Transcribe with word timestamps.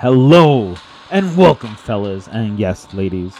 Hello 0.00 0.76
and 1.10 1.36
welcome, 1.36 1.74
fellas, 1.74 2.28
and 2.28 2.56
yes, 2.56 2.94
ladies. 2.94 3.34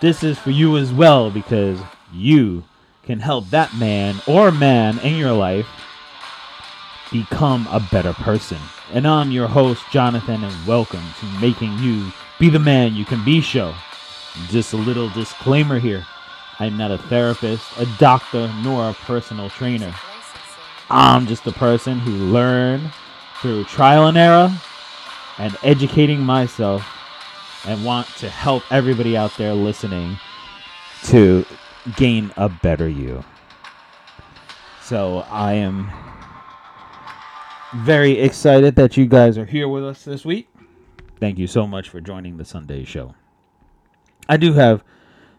This 0.00 0.24
is 0.24 0.38
for 0.38 0.50
you 0.50 0.78
as 0.78 0.94
well 0.94 1.30
because 1.30 1.78
you 2.10 2.64
can 3.02 3.20
help 3.20 3.50
that 3.50 3.74
man 3.76 4.18
or 4.26 4.50
man 4.50 4.98
in 5.00 5.18
your 5.18 5.34
life 5.34 5.68
become 7.12 7.68
a 7.70 7.86
better 7.92 8.14
person. 8.14 8.56
And 8.94 9.06
I'm 9.06 9.30
your 9.30 9.46
host, 9.46 9.82
Jonathan, 9.92 10.42
and 10.42 10.66
welcome 10.66 11.04
to 11.20 11.26
Making 11.38 11.78
You 11.80 12.10
Be 12.38 12.48
the 12.48 12.58
Man 12.58 12.94
You 12.94 13.04
Can 13.04 13.22
Be 13.22 13.42
show. 13.42 13.74
Just 14.48 14.72
a 14.72 14.78
little 14.78 15.10
disclaimer 15.10 15.78
here 15.78 16.06
I'm 16.58 16.78
not 16.78 16.90
a 16.90 16.96
therapist, 16.96 17.76
a 17.76 17.84
doctor, 17.98 18.50
nor 18.62 18.88
a 18.88 18.94
personal 18.94 19.50
trainer. 19.50 19.94
I'm 20.88 21.26
just 21.26 21.46
a 21.46 21.52
person 21.52 21.98
who 21.98 22.12
learned 22.32 22.90
through 23.42 23.64
trial 23.64 24.06
and 24.06 24.16
error 24.16 24.50
and 25.40 25.56
educating 25.62 26.20
myself 26.20 26.86
and 27.66 27.82
want 27.82 28.06
to 28.18 28.28
help 28.28 28.62
everybody 28.70 29.16
out 29.16 29.34
there 29.38 29.54
listening 29.54 30.18
to 31.04 31.46
gain 31.96 32.30
a 32.36 32.46
better 32.46 32.86
you. 32.86 33.24
So 34.82 35.20
I 35.30 35.54
am 35.54 35.90
very 37.74 38.18
excited 38.18 38.76
that 38.76 38.98
you 38.98 39.06
guys 39.06 39.38
are 39.38 39.46
here 39.46 39.66
with 39.66 39.82
us 39.82 40.04
this 40.04 40.26
week. 40.26 40.46
Thank 41.18 41.38
you 41.38 41.46
so 41.46 41.66
much 41.66 41.88
for 41.88 42.02
joining 42.02 42.36
the 42.36 42.44
Sunday 42.44 42.84
show. 42.84 43.14
I 44.28 44.36
do 44.36 44.52
have 44.52 44.84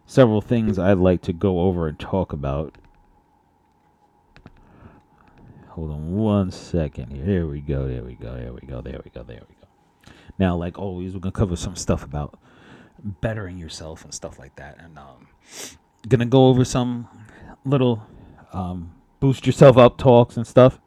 several 0.08 0.42
things 0.42 0.80
I'd 0.80 0.98
like 0.98 1.22
to 1.24 1.34
go 1.34 1.60
over 1.62 1.88
and 1.88 2.00
talk 2.00 2.34
about. 2.34 2.76
Hold 5.70 5.92
on 5.92 6.16
one 6.16 6.50
second 6.50 7.12
here. 7.12 7.24
There 7.24 7.48
we 7.48 7.62
go. 7.62 7.88
There 7.88 8.04
we 8.04 8.16
go. 8.16 8.34
There 8.34 8.52
we 8.52 8.62
go. 8.62 8.82
There 8.82 9.00
we 9.04 9.12
go. 9.12 9.22
There 9.22 9.44
we 9.48 9.56
go. 9.56 9.61
Now, 10.40 10.56
like 10.56 10.80
always, 10.80 11.14
we're 11.14 11.20
gonna 11.20 11.32
cover 11.32 11.56
some 11.56 11.76
stuff 11.76 12.04
about 12.04 12.40
bettering 13.04 13.58
yourself 13.58 14.04
and 14.04 14.14
stuff 14.14 14.40
like 14.40 14.56
that, 14.56 14.78
and 14.80 14.98
um, 14.98 15.28
gonna 16.08 16.26
go 16.26 16.48
over 16.48 16.66
some 16.66 17.08
little 17.66 18.06
um, 18.54 18.94
boost 19.20 19.46
yourself 19.46 19.78
up 19.78 19.98
talks 19.98 20.38
and 20.38 20.46
stuff. 20.48 20.80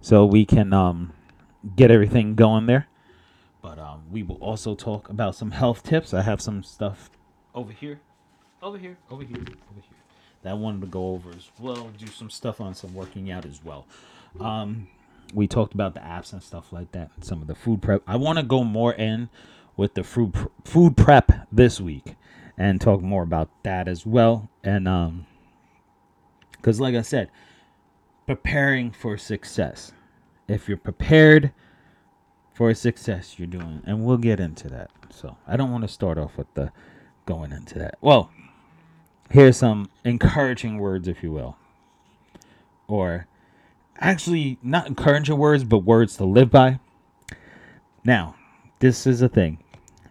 So 0.00 0.24
we 0.24 0.46
can 0.46 0.72
um, 0.72 1.12
get 1.76 1.90
everything 1.90 2.34
going 2.34 2.66
there. 2.66 2.86
But 3.60 3.78
um, 3.78 4.04
we 4.10 4.22
will 4.22 4.36
also 4.36 4.74
talk 4.74 5.08
about 5.08 5.34
some 5.34 5.50
health 5.50 5.82
tips. 5.82 6.14
I 6.14 6.22
have 6.22 6.40
some 6.40 6.62
stuff 6.62 7.10
over 7.54 7.72
here, 7.72 8.00
over 8.62 8.78
here, 8.78 8.96
over 9.10 9.24
here, 9.24 9.36
over 9.36 9.80
here. 9.80 9.98
That 10.42 10.50
I 10.50 10.54
wanted 10.54 10.82
to 10.82 10.86
go 10.86 11.10
over 11.10 11.30
as 11.30 11.50
well. 11.58 11.90
Do 11.98 12.06
some 12.06 12.30
stuff 12.30 12.60
on 12.60 12.74
some 12.74 12.94
working 12.94 13.30
out 13.30 13.44
as 13.44 13.62
well. 13.64 13.86
Um, 14.40 14.88
we 15.34 15.46
talked 15.46 15.74
about 15.74 15.94
the 15.94 16.00
apps 16.00 16.32
and 16.32 16.42
stuff 16.42 16.72
like 16.72 16.92
that. 16.92 17.10
Some 17.20 17.42
of 17.42 17.48
the 17.48 17.54
food 17.54 17.82
prep. 17.82 18.02
I 18.06 18.16
want 18.16 18.38
to 18.38 18.44
go 18.44 18.64
more 18.64 18.92
in 18.94 19.28
with 19.76 19.94
the 19.94 20.04
food 20.04 20.34
pr- 20.34 20.46
food 20.64 20.96
prep 20.96 21.32
this 21.52 21.80
week 21.80 22.14
and 22.56 22.80
talk 22.80 23.00
more 23.02 23.22
about 23.22 23.50
that 23.62 23.88
as 23.88 24.06
well. 24.06 24.48
And 24.64 24.88
um, 24.88 25.26
because 26.52 26.80
like 26.80 26.94
I 26.94 27.02
said, 27.02 27.30
preparing 28.26 28.90
for 28.90 29.16
success. 29.16 29.92
If 30.48 30.68
you're 30.68 30.78
prepared 30.78 31.52
for 32.54 32.72
success, 32.74 33.38
you're 33.38 33.46
doing, 33.46 33.82
and 33.86 34.04
we'll 34.04 34.16
get 34.18 34.40
into 34.40 34.68
that. 34.68 34.90
So 35.10 35.36
I 35.46 35.56
don't 35.56 35.70
want 35.70 35.82
to 35.82 35.88
start 35.88 36.18
off 36.18 36.36
with 36.36 36.52
the 36.54 36.72
going 37.26 37.52
into 37.52 37.78
that. 37.78 37.96
Well, 38.00 38.30
here's 39.30 39.56
some 39.58 39.90
encouraging 40.04 40.78
words, 40.78 41.06
if 41.06 41.22
you 41.22 41.30
will, 41.30 41.56
or 42.86 43.26
actually 43.98 44.58
not 44.62 44.86
encouraging 44.86 45.38
words, 45.38 45.64
but 45.64 45.78
words 45.78 46.16
to 46.16 46.24
live 46.24 46.50
by. 46.50 46.80
Now, 48.04 48.36
this 48.78 49.06
is 49.06 49.22
a 49.22 49.28
thing. 49.28 49.62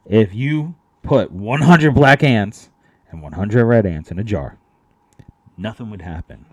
If 0.06 0.34
you 0.34 0.76
put 1.04 1.32
100 1.32 1.94
black 1.94 2.24
ants 2.24 2.70
and 3.10 3.22
100 3.22 3.66
red 3.66 3.86
ants 3.86 4.12
in 4.12 4.20
a 4.20 4.24
jar, 4.24 4.58
nothing 5.58 5.90
would 5.90 6.02
happen. 6.02 6.46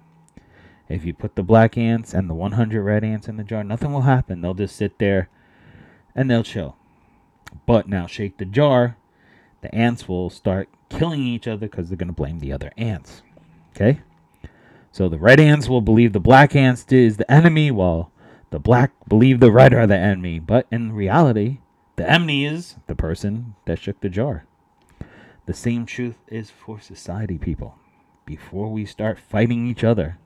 If 0.89 1.05
you 1.05 1.15
put 1.15 1.35
the 1.35 1.43
black 1.43 1.79
ants 1.79 2.13
and 2.13 2.29
the 2.29 2.35
100 2.35 2.83
red 2.83 3.05
ants 3.05 3.29
in 3.29 3.37
the 3.37 3.45
jar, 3.45 3.65
nothing 3.65 3.93
will 3.93 4.03
happen. 4.03 4.41
They'll 4.41 4.55
just 4.55 4.77
sit 4.77 4.99
there 4.99 5.29
and 6.15 6.31
they'll 6.31 6.43
chill. 6.43 6.77
But 7.67 7.89
now 7.89 8.07
shake 8.07 8.39
the 8.39 8.45
jar, 8.45 8.97
the 9.61 9.75
ants 9.75 10.09
will 10.09 10.31
start 10.31 10.69
killing 10.89 11.23
each 11.23 11.49
other 11.49 11.69
because 11.69 11.89
they're 11.89 11.97
going 11.97 12.09
to 12.09 12.13
blame 12.13 12.41
the 12.41 12.53
other 12.53 12.73
ants. 12.77 13.23
Okay? 13.75 14.01
So 14.95 15.09
the 15.09 15.19
red 15.19 15.41
ants 15.41 15.69
will 15.69 15.81
believe 15.81 16.13
the 16.13 16.21
black 16.21 16.55
ants 16.55 16.87
is 16.93 17.17
the 17.17 17.29
enemy, 17.29 17.73
while 17.73 18.13
the 18.51 18.61
black 18.61 18.93
believe 19.09 19.41
the 19.41 19.51
red 19.51 19.75
are 19.75 19.89
the 19.89 19.99
enemy. 19.99 20.39
But 20.39 20.69
in 20.71 20.93
reality, 20.93 21.59
the 21.97 22.09
enemy 22.09 22.45
is 22.45 22.77
the 22.87 22.95
person 22.95 23.57
that 23.65 23.81
shook 23.81 24.01
the 24.01 24.09
jar. 24.09 24.47
The 25.47 25.53
same 25.53 25.85
truth 25.85 26.19
is 26.29 26.49
for 26.49 26.79
society, 26.79 27.39
people. 27.39 27.75
Before 28.25 28.71
we 28.71 28.85
start 28.85 29.19
fighting 29.19 29.67
each 29.67 29.83
other, 29.83 30.19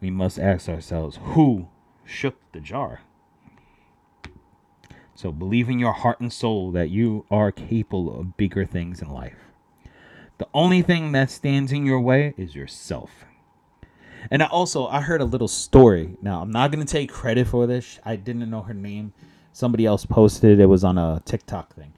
we 0.00 0.10
must 0.10 0.40
ask 0.40 0.68
ourselves 0.68 1.20
who 1.22 1.68
shook 2.04 2.40
the 2.50 2.58
jar? 2.58 3.02
So 5.14 5.30
believe 5.30 5.68
in 5.68 5.78
your 5.78 5.92
heart 5.92 6.18
and 6.18 6.32
soul 6.32 6.72
that 6.72 6.90
you 6.90 7.24
are 7.30 7.52
capable 7.52 8.18
of 8.18 8.36
bigger 8.36 8.66
things 8.66 9.00
in 9.00 9.12
life. 9.12 9.52
The 10.38 10.48
only 10.52 10.82
thing 10.82 11.12
that 11.12 11.30
stands 11.30 11.70
in 11.70 11.86
your 11.86 12.00
way 12.00 12.34
is 12.36 12.56
yourself. 12.56 13.26
And 14.30 14.42
I 14.42 14.46
also 14.46 14.86
I 14.86 15.00
heard 15.00 15.20
a 15.20 15.24
little 15.24 15.48
story. 15.48 16.16
Now 16.22 16.40
I'm 16.42 16.50
not 16.50 16.70
gonna 16.70 16.84
take 16.84 17.10
credit 17.10 17.46
for 17.46 17.66
this. 17.66 17.98
I 18.04 18.16
didn't 18.16 18.48
know 18.50 18.62
her 18.62 18.74
name. 18.74 19.12
Somebody 19.52 19.86
else 19.86 20.04
posted 20.04 20.52
it. 20.52 20.62
It 20.62 20.66
was 20.66 20.84
on 20.84 20.98
a 20.98 21.22
TikTok 21.24 21.74
thing. 21.74 21.92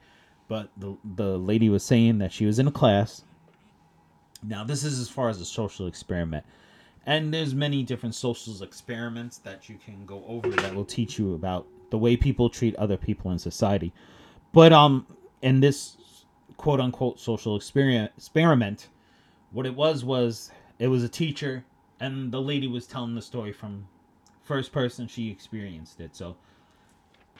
But 0.47 0.69
the 0.77 0.97
the 1.15 1.37
lady 1.37 1.69
was 1.69 1.83
saying 1.83 2.19
that 2.19 2.31
she 2.31 2.45
was 2.45 2.59
in 2.59 2.67
a 2.67 2.71
class. 2.71 3.23
Now 4.43 4.63
this 4.63 4.83
is 4.83 4.99
as 4.99 5.09
far 5.09 5.29
as 5.29 5.41
a 5.41 5.45
social 5.45 5.87
experiment. 5.87 6.45
And 7.05 7.33
there's 7.33 7.55
many 7.55 7.83
different 7.83 8.13
social 8.13 8.61
experiments 8.61 9.39
that 9.39 9.69
you 9.69 9.79
can 9.83 10.05
go 10.05 10.23
over 10.27 10.49
that 10.49 10.75
will 10.75 10.85
teach 10.85 11.17
you 11.17 11.33
about 11.33 11.65
the 11.89 11.97
way 11.97 12.15
people 12.15 12.49
treat 12.49 12.75
other 12.75 12.97
people 12.97 13.31
in 13.31 13.39
society. 13.39 13.93
But 14.53 14.73
um 14.73 15.07
in 15.41 15.59
this 15.59 15.97
quote 16.57 16.79
unquote 16.79 17.19
social 17.19 17.55
experiment 17.55 18.11
experiment, 18.17 18.89
what 19.51 19.65
it 19.65 19.75
was 19.75 20.03
was 20.03 20.51
it 20.77 20.87
was 20.87 21.03
a 21.03 21.09
teacher 21.09 21.65
and 21.99 22.31
the 22.31 22.41
lady 22.41 22.67
was 22.67 22.87
telling 22.87 23.15
the 23.15 23.21
story 23.21 23.51
from 23.51 23.87
first 24.43 24.71
person 24.71 25.07
she 25.07 25.29
experienced 25.29 25.99
it. 25.99 26.15
So 26.15 26.35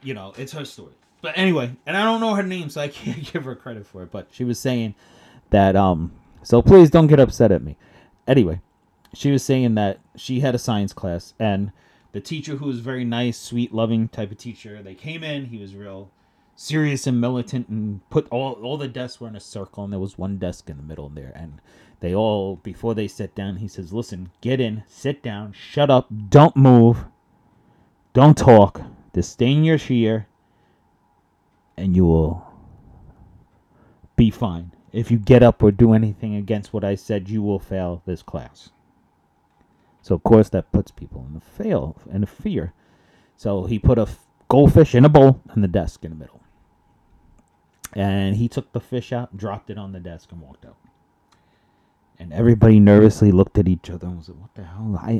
you 0.01 0.13
know, 0.13 0.33
it's 0.37 0.53
her 0.53 0.65
story. 0.65 0.93
But 1.21 1.37
anyway, 1.37 1.75
and 1.85 1.97
I 1.97 2.03
don't 2.03 2.21
know 2.21 2.35
her 2.35 2.43
name, 2.43 2.69
so 2.69 2.81
I 2.81 2.87
can't 2.89 3.31
give 3.31 3.43
her 3.45 3.55
credit 3.55 3.85
for 3.85 4.03
it. 4.03 4.11
But 4.11 4.27
she 4.31 4.43
was 4.43 4.59
saying 4.59 4.95
that 5.49 5.75
um 5.75 6.11
so 6.43 6.61
please 6.61 6.89
don't 6.89 7.07
get 7.07 7.19
upset 7.19 7.51
at 7.51 7.61
me. 7.61 7.77
Anyway, 8.27 8.61
she 9.13 9.31
was 9.31 9.43
saying 9.43 9.75
that 9.75 9.99
she 10.15 10.39
had 10.39 10.55
a 10.55 10.59
science 10.59 10.93
class 10.93 11.33
and 11.39 11.71
the 12.11 12.21
teacher 12.21 12.55
who 12.55 12.65
was 12.65 12.79
very 12.79 13.03
nice, 13.05 13.39
sweet, 13.39 13.73
loving 13.73 14.07
type 14.07 14.31
of 14.31 14.37
teacher. 14.37 14.81
They 14.81 14.95
came 14.95 15.23
in. 15.23 15.45
He 15.45 15.57
was 15.57 15.75
real 15.75 16.09
serious 16.55 17.07
and 17.07 17.21
militant, 17.21 17.69
and 17.69 18.07
put 18.09 18.27
all 18.29 18.53
all 18.53 18.77
the 18.77 18.87
desks 18.87 19.21
were 19.21 19.27
in 19.27 19.35
a 19.35 19.39
circle, 19.39 19.83
and 19.83 19.93
there 19.93 19.99
was 19.99 20.17
one 20.17 20.37
desk 20.37 20.69
in 20.69 20.77
the 20.77 20.83
middle 20.83 21.09
there. 21.09 21.31
And 21.35 21.61
they 21.99 22.15
all 22.15 22.57
before 22.57 22.95
they 22.95 23.07
sat 23.07 23.35
down, 23.35 23.57
he 23.57 23.67
says, 23.67 23.93
"Listen, 23.93 24.31
get 24.41 24.59
in, 24.59 24.83
sit 24.87 25.21
down, 25.21 25.53
shut 25.53 25.89
up, 25.89 26.07
don't 26.29 26.55
move, 26.55 27.05
don't 28.13 28.37
talk, 28.37 28.81
just 29.13 29.33
stay 29.33 29.51
in 29.51 29.63
your 29.63 29.77
chair, 29.77 30.27
and 31.77 31.95
you 31.95 32.05
will 32.05 32.45
be 34.15 34.29
fine. 34.29 34.71
If 34.91 35.11
you 35.11 35.17
get 35.17 35.43
up 35.43 35.61
or 35.61 35.71
do 35.71 35.93
anything 35.93 36.35
against 36.35 36.73
what 36.73 36.83
I 36.83 36.95
said, 36.95 37.29
you 37.29 37.41
will 37.41 37.59
fail 37.59 38.01
this 38.05 38.23
class." 38.23 38.69
So 40.01 40.15
of 40.15 40.23
course 40.23 40.49
that 40.49 40.71
puts 40.71 40.91
people 40.91 41.25
in 41.27 41.33
the 41.33 41.41
fail 41.41 41.95
in 42.11 42.23
a 42.23 42.27
fear. 42.27 42.73
So 43.35 43.65
he 43.65 43.77
put 43.77 43.97
a 43.97 44.03
f- 44.03 44.25
goldfish 44.47 44.95
in 44.95 45.05
a 45.05 45.09
bowl 45.09 45.41
and 45.49 45.63
the 45.63 45.67
desk 45.67 46.03
in 46.03 46.11
the 46.11 46.17
middle. 46.17 46.41
And 47.93 48.35
he 48.35 48.47
took 48.47 48.71
the 48.71 48.79
fish 48.79 49.11
out, 49.11 49.37
dropped 49.37 49.69
it 49.69 49.77
on 49.77 49.91
the 49.91 49.99
desk, 49.99 50.31
and 50.31 50.41
walked 50.41 50.65
out. 50.65 50.77
And 52.19 52.33
everybody 52.33 52.79
nervously 52.79 53.31
looked 53.31 53.57
at 53.57 53.67
each 53.67 53.89
other 53.89 54.07
and 54.07 54.17
was 54.17 54.29
like, 54.29 54.41
"What 54.41 54.55
the 54.55 54.63
hell?" 54.63 54.99
I 55.01 55.11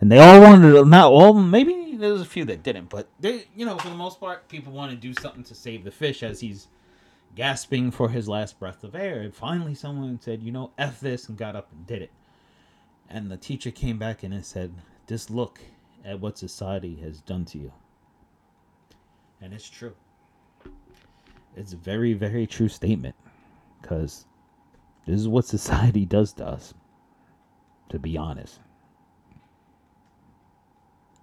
and 0.00 0.10
they 0.10 0.18
all 0.18 0.40
wanted 0.40 0.72
to 0.72 0.84
not 0.84 1.12
all 1.12 1.34
maybe 1.34 1.96
there 1.96 2.12
was 2.12 2.22
a 2.22 2.26
few 2.26 2.44
that 2.46 2.62
didn't, 2.62 2.88
but 2.88 3.08
they 3.20 3.44
you 3.54 3.66
know 3.66 3.76
for 3.76 3.88
the 3.88 3.94
most 3.94 4.18
part 4.18 4.48
people 4.48 4.72
want 4.72 4.90
to 4.90 4.96
do 4.96 5.12
something 5.20 5.44
to 5.44 5.54
save 5.54 5.84
the 5.84 5.90
fish 5.90 6.22
as 6.22 6.40
he's 6.40 6.68
gasping 7.34 7.90
for 7.90 8.08
his 8.08 8.26
last 8.26 8.58
breath 8.58 8.82
of 8.84 8.94
air. 8.94 9.20
And 9.20 9.34
finally, 9.34 9.74
someone 9.74 10.18
said, 10.20 10.42
"You 10.42 10.50
know, 10.50 10.70
f 10.78 10.98
this," 11.00 11.28
and 11.28 11.36
got 11.36 11.54
up 11.54 11.70
and 11.72 11.86
did 11.86 12.02
it. 12.02 12.10
And 13.08 13.30
the 13.30 13.36
teacher 13.36 13.70
came 13.70 13.98
back 13.98 14.22
and 14.22 14.44
said, 14.44 14.72
Just 15.06 15.30
look 15.30 15.60
at 16.04 16.20
what 16.20 16.38
society 16.38 16.96
has 16.96 17.20
done 17.20 17.44
to 17.46 17.58
you. 17.58 17.72
And 19.40 19.54
it's 19.54 19.68
true. 19.68 19.94
It's 21.56 21.72
a 21.72 21.76
very, 21.76 22.12
very 22.12 22.46
true 22.46 22.68
statement. 22.68 23.14
Because 23.80 24.26
this 25.08 25.20
is 25.20 25.26
what 25.26 25.46
society 25.46 26.04
does 26.16 26.34
to 26.34 26.46
us, 26.46 26.74
to 27.88 27.98
be 27.98 28.18
honest. 28.18 28.60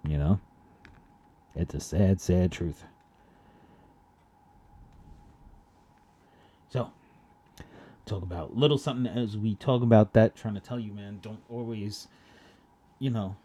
You 0.04 0.18
know? 0.18 0.40
It's 1.54 1.74
a 1.74 1.80
sad, 1.80 2.20
sad 2.20 2.50
truth. 2.50 2.84
So, 6.68 6.90
talk 8.04 8.22
about 8.24 8.56
little 8.56 8.76
something 8.76 9.06
as 9.06 9.36
we 9.36 9.54
talk 9.54 9.82
about 9.82 10.12
that, 10.14 10.34
trying 10.34 10.54
to 10.54 10.60
tell 10.60 10.80
you, 10.80 10.92
man, 10.92 11.20
don't 11.22 11.42
always, 11.48 12.08
you 12.98 13.10
know, 13.10 13.36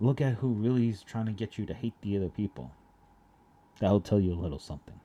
look 0.00 0.20
at 0.20 0.34
who 0.34 0.48
really 0.48 0.90
is 0.90 1.02
trying 1.02 1.26
to 1.26 1.32
get 1.32 1.56
you 1.56 1.64
to 1.64 1.74
hate 1.74 1.94
the 2.02 2.16
other 2.18 2.28
people. 2.28 2.70
That'll 3.80 4.00
tell 4.00 4.20
you 4.20 4.34
a 4.34 4.34
little 4.34 4.58
something. 4.58 5.00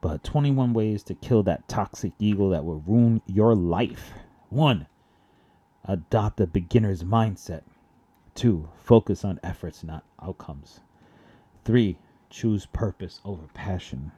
But 0.00 0.22
21 0.22 0.72
ways 0.72 1.02
to 1.04 1.14
kill 1.14 1.42
that 1.44 1.68
toxic 1.68 2.12
ego 2.18 2.50
that 2.50 2.64
will 2.64 2.82
ruin 2.86 3.20
your 3.26 3.54
life. 3.54 4.12
One, 4.48 4.86
adopt 5.84 6.40
a 6.40 6.46
beginner's 6.46 7.02
mindset. 7.02 7.62
Two, 8.34 8.68
focus 8.76 9.24
on 9.24 9.40
efforts, 9.42 9.82
not 9.82 10.04
outcomes. 10.22 10.80
Three, 11.64 11.98
choose 12.30 12.66
purpose 12.66 13.20
over 13.24 13.48
passion. 13.54 14.12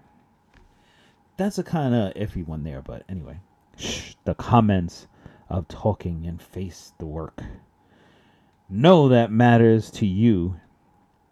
That's 1.36 1.58
a 1.58 1.64
kind 1.64 1.94
of 1.94 2.12
iffy 2.14 2.46
one 2.46 2.64
there, 2.64 2.82
but 2.82 3.04
anyway. 3.08 3.40
Shh, 3.76 4.14
the 4.24 4.34
comments 4.34 5.06
of 5.48 5.66
talking 5.68 6.26
and 6.26 6.40
face 6.40 6.92
the 6.98 7.06
work. 7.06 7.42
Know 8.68 9.08
that 9.08 9.32
matters 9.32 9.90
to 9.92 10.06
you, 10.06 10.56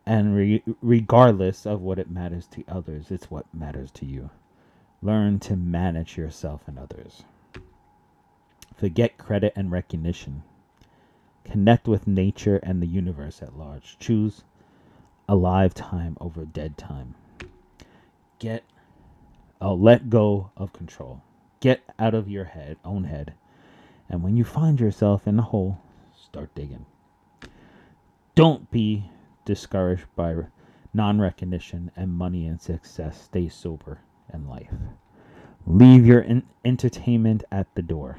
and 0.09 0.35
re- 0.35 0.63
regardless 0.81 1.67
of 1.67 1.83
what 1.83 1.99
it 1.99 2.11
matters 2.11 2.47
to 2.47 2.65
others, 2.67 3.11
it's 3.11 3.31
what 3.31 3.45
matters 3.53 3.91
to 3.91 4.07
you. 4.07 4.31
Learn 5.03 5.39
to 5.41 5.55
manage 5.55 6.17
yourself 6.17 6.63
and 6.67 6.79
others. 6.79 7.25
Forget 8.75 9.19
credit 9.19 9.53
and 9.55 9.71
recognition. 9.71 10.45
Connect 11.45 11.87
with 11.87 12.07
nature 12.07 12.57
and 12.63 12.81
the 12.81 12.87
universe 12.87 13.43
at 13.43 13.59
large. 13.59 13.99
Choose 13.99 14.45
alive 15.29 15.75
time 15.75 16.17
over 16.23 16.47
dead 16.47 16.79
time. 16.79 17.15
Get 18.39 18.65
uh, 19.61 19.75
let 19.75 20.09
go 20.09 20.51
of 20.57 20.73
control. 20.73 21.21
Get 21.61 21.83
out 21.99 22.15
of 22.15 22.31
your 22.31 22.45
head, 22.45 22.79
own 22.83 23.05
head. 23.05 23.35
And 24.09 24.23
when 24.23 24.39
you 24.39 24.45
find 24.45 24.81
yourself 24.81 25.27
in 25.27 25.39
a 25.39 25.43
hole, 25.43 25.83
start 26.17 26.55
digging. 26.55 26.87
Don't 28.35 28.71
be 28.71 29.11
discouraged 29.49 30.05
by 30.15 30.37
non 30.93 31.19
recognition 31.19 31.91
and 31.97 32.13
money 32.13 32.47
and 32.47 32.61
success. 32.61 33.23
Stay 33.23 33.49
sober 33.49 33.99
in 34.33 34.47
life. 34.47 34.75
Leave 35.67 36.05
your 36.05 36.21
in- 36.21 36.43
entertainment 36.67 37.45
at 37.51 37.75
the 37.75 37.81
door. 37.81 38.19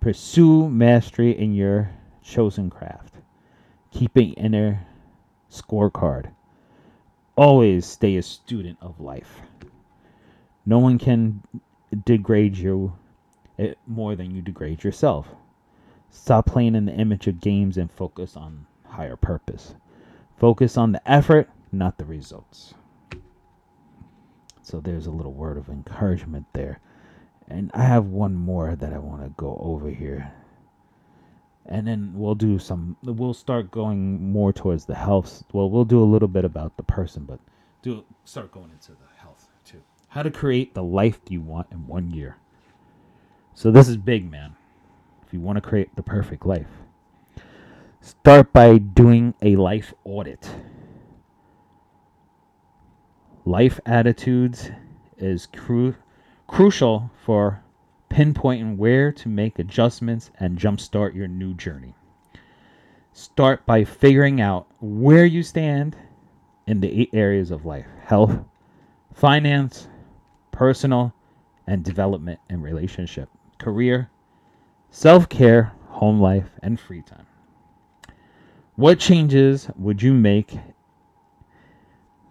Pursue 0.00 0.68
mastery 0.68 1.30
in 1.30 1.54
your 1.54 1.92
chosen 2.24 2.68
craft. 2.68 3.14
Keep 3.92 4.16
an 4.16 4.32
inner 4.32 4.84
scorecard. 5.48 6.32
Always 7.36 7.86
stay 7.86 8.16
a 8.16 8.22
student 8.22 8.78
of 8.80 8.98
life. 9.00 9.42
No 10.64 10.80
one 10.80 10.98
can 10.98 11.40
degrade 12.04 12.56
you 12.56 12.94
eh, 13.60 13.74
more 13.86 14.16
than 14.16 14.34
you 14.34 14.42
degrade 14.42 14.82
yourself. 14.82 15.28
Stop 16.16 16.46
playing 16.46 16.74
in 16.74 16.86
the 16.86 16.94
image 16.94 17.28
of 17.28 17.40
games 17.40 17.76
and 17.76 17.92
focus 17.92 18.36
on 18.36 18.66
higher 18.84 19.14
purpose. 19.14 19.76
Focus 20.36 20.76
on 20.76 20.90
the 20.90 21.10
effort, 21.10 21.48
not 21.70 21.98
the 21.98 22.04
results. 22.04 22.74
So 24.62 24.80
there's 24.80 25.06
a 25.06 25.12
little 25.12 25.32
word 25.32 25.56
of 25.56 25.68
encouragement 25.68 26.46
there. 26.52 26.80
And 27.46 27.70
I 27.74 27.84
have 27.84 28.06
one 28.06 28.34
more 28.34 28.74
that 28.74 28.92
I 28.92 28.98
want 28.98 29.22
to 29.22 29.28
go 29.36 29.56
over 29.62 29.88
here. 29.88 30.32
And 31.64 31.86
then 31.86 32.12
we'll 32.14 32.34
do 32.34 32.58
some 32.58 32.96
we'll 33.04 33.34
start 33.34 33.70
going 33.70 34.32
more 34.32 34.52
towards 34.52 34.86
the 34.86 34.96
health. 34.96 35.44
Well, 35.52 35.70
we'll 35.70 35.84
do 35.84 36.02
a 36.02 36.04
little 36.04 36.28
bit 36.28 36.44
about 36.44 36.76
the 36.76 36.82
person, 36.82 37.24
but 37.24 37.38
do 37.82 38.04
start 38.24 38.50
going 38.50 38.72
into 38.72 38.92
the 38.92 39.20
health 39.20 39.48
too. 39.64 39.82
How 40.08 40.24
to 40.24 40.30
create 40.32 40.74
the 40.74 40.82
life 40.82 41.20
you 41.28 41.40
want 41.40 41.68
in 41.70 41.86
one 41.86 42.10
year. 42.10 42.36
So 43.54 43.70
this 43.70 43.88
is 43.88 43.96
big, 43.96 44.28
man. 44.28 44.55
You 45.36 45.42
want 45.42 45.56
to 45.56 45.60
create 45.60 45.94
the 45.94 46.02
perfect 46.02 46.46
life, 46.46 46.70
start 48.00 48.54
by 48.54 48.78
doing 48.78 49.34
a 49.42 49.54
life 49.56 49.92
audit. 50.02 50.48
Life 53.44 53.78
attitudes 53.84 54.70
is 55.18 55.44
cru- 55.44 55.94
crucial 56.46 57.10
for 57.22 57.62
pinpointing 58.08 58.78
where 58.78 59.12
to 59.12 59.28
make 59.28 59.58
adjustments 59.58 60.30
and 60.40 60.58
jumpstart 60.58 61.14
your 61.14 61.28
new 61.28 61.52
journey. 61.52 61.94
Start 63.12 63.66
by 63.66 63.84
figuring 63.84 64.40
out 64.40 64.66
where 64.80 65.26
you 65.26 65.42
stand 65.42 65.98
in 66.66 66.80
the 66.80 66.98
eight 66.98 67.10
areas 67.12 67.50
of 67.50 67.66
life 67.66 67.84
health, 68.04 68.38
finance, 69.12 69.86
personal, 70.50 71.12
and 71.66 71.84
development 71.84 72.40
and 72.48 72.62
relationship, 72.62 73.28
career, 73.58 74.08
self 74.90 75.28
care, 75.28 75.72
home 75.88 76.20
life, 76.20 76.50
and 76.62 76.78
free 76.78 77.02
time. 77.02 77.26
What 78.76 78.98
changes 78.98 79.70
would 79.76 80.02
you 80.02 80.12
make 80.12 80.58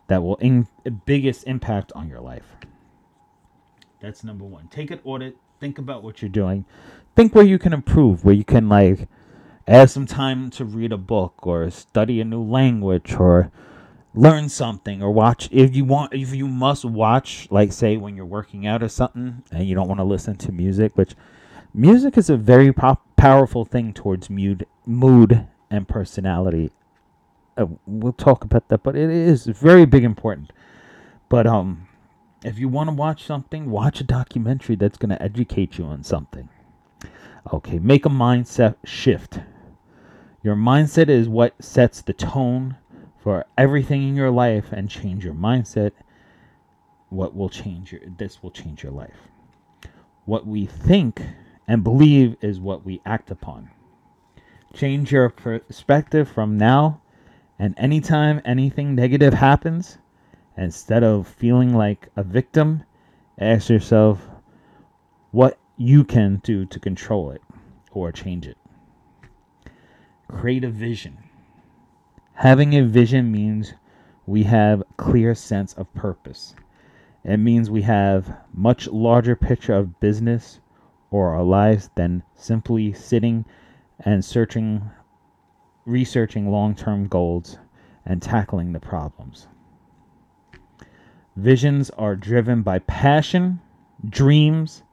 that 0.07 0.21
will 0.21 0.35
in 0.37 0.67
biggest 1.05 1.45
impact 1.45 1.91
on 1.95 2.07
your 2.07 2.19
life? 2.21 2.55
That's 3.99 4.23
number 4.23 4.45
one. 4.45 4.67
Take 4.67 4.91
an 4.91 4.99
audit. 5.03 5.37
Think 5.59 5.79
about 5.79 6.03
what 6.03 6.21
you're 6.21 6.29
doing. 6.29 6.65
Think 7.15 7.33
where 7.33 7.45
you 7.45 7.57
can 7.57 7.73
improve, 7.73 8.23
where 8.23 8.35
you 8.35 8.43
can 8.43 8.69
like 8.69 9.07
add 9.67 9.89
some 9.89 10.05
time 10.05 10.49
to 10.51 10.65
read 10.65 10.91
a 10.91 10.97
book 10.97 11.47
or 11.47 11.69
study 11.71 12.21
a 12.21 12.25
new 12.25 12.43
language 12.43 13.15
or 13.15 13.51
learn 14.13 14.47
something 14.47 15.01
or 15.01 15.11
watch 15.11 15.49
if 15.51 15.75
you 15.75 15.83
want 15.83 16.13
if 16.13 16.33
you 16.33 16.47
must 16.47 16.85
watch 16.85 17.47
like 17.51 17.73
say 17.73 17.97
when 17.97 18.15
you're 18.15 18.25
working 18.25 18.65
out 18.65 18.81
or 18.81 18.87
something 18.87 19.43
and 19.51 19.67
you 19.67 19.75
don't 19.75 19.89
want 19.89 19.99
to 19.99 20.05
listen 20.05 20.35
to 20.37 20.53
music 20.53 20.95
which 20.95 21.15
music 21.75 22.17
is 22.17 22.29
a 22.29 22.37
very 22.37 22.71
powerful 22.71 23.65
thing 23.65 23.93
towards 23.93 24.29
mood 24.29 24.65
mood 24.85 25.47
and 25.69 25.87
personality 25.87 26.71
uh, 27.57 27.65
we'll 27.85 28.13
talk 28.13 28.43
about 28.43 28.67
that 28.69 28.83
but 28.83 28.95
it 28.95 29.09
is 29.09 29.45
very 29.45 29.85
big 29.85 30.03
important 30.03 30.51
but 31.29 31.45
um 31.45 31.87
if 32.45 32.59
you 32.59 32.69
want 32.69 32.89
to 32.89 32.95
watch 32.95 33.23
something, 33.23 33.71
watch 33.71 33.99
a 33.99 34.03
documentary 34.03 34.75
that's 34.75 34.99
going 34.99 35.09
to 35.09 35.21
educate 35.21 35.79
you 35.79 35.85
on 35.85 36.03
something. 36.03 36.47
Okay, 37.51 37.79
make 37.79 38.05
a 38.05 38.09
mindset 38.09 38.75
shift. 38.85 39.39
Your 40.43 40.55
mindset 40.55 41.09
is 41.09 41.27
what 41.27 41.55
sets 41.59 42.01
the 42.01 42.13
tone 42.13 42.77
for 43.17 43.45
everything 43.57 44.07
in 44.07 44.15
your 44.15 44.29
life 44.29 44.71
and 44.71 44.91
change 44.91 45.25
your 45.25 45.33
mindset. 45.33 45.91
What 47.09 47.35
will 47.35 47.49
change 47.49 47.91
your 47.91 48.01
this 48.15 48.43
will 48.43 48.51
change 48.51 48.83
your 48.83 48.91
life. 48.91 49.17
What 50.25 50.45
we 50.45 50.67
think 50.67 51.23
and 51.67 51.83
believe 51.83 52.35
is 52.41 52.59
what 52.59 52.85
we 52.85 53.01
act 53.05 53.31
upon. 53.31 53.69
Change 54.73 55.11
your 55.11 55.29
perspective 55.29 56.29
from 56.29 56.57
now 56.57 57.01
and 57.57 57.73
anytime 57.77 58.41
anything 58.45 58.95
negative 58.95 59.33
happens, 59.33 59.97
Instead 60.57 61.03
of 61.03 61.27
feeling 61.27 61.75
like 61.75 62.07
a 62.15 62.23
victim, 62.23 62.83
ask 63.37 63.69
yourself 63.69 64.29
what 65.31 65.57
you 65.75 66.05
can 66.05 66.39
do 66.43 66.65
to 66.65 66.79
control 66.79 67.31
it 67.31 67.41
or 67.91 68.11
change 68.11 68.47
it. 68.47 68.57
Create 70.29 70.63
a 70.63 70.69
vision. 70.69 71.17
Having 72.35 72.73
a 72.73 72.85
vision 72.85 73.31
means 73.31 73.73
we 74.25 74.43
have 74.43 74.83
clear 74.95 75.35
sense 75.35 75.73
of 75.73 75.93
purpose. 75.93 76.55
It 77.25 77.37
means 77.37 77.69
we 77.69 77.81
have 77.81 78.37
much 78.53 78.87
larger 78.87 79.35
picture 79.35 79.73
of 79.73 79.99
business 79.99 80.61
or 81.15 81.33
our 81.33 81.43
lives 81.43 81.89
than 81.95 82.21
simply 82.35 82.91
sitting 82.91 83.45
and 84.01 84.25
searching 84.25 84.91
researching 85.85 86.51
long-term 86.51 87.07
goals 87.07 87.57
and 88.05 88.21
tackling 88.21 88.73
the 88.73 88.81
problems. 88.81 89.47
Visions 91.37 91.89
are 91.91 92.17
driven 92.17 92.63
by 92.63 92.79
passion, 92.79 93.61
dreams, 94.09 94.83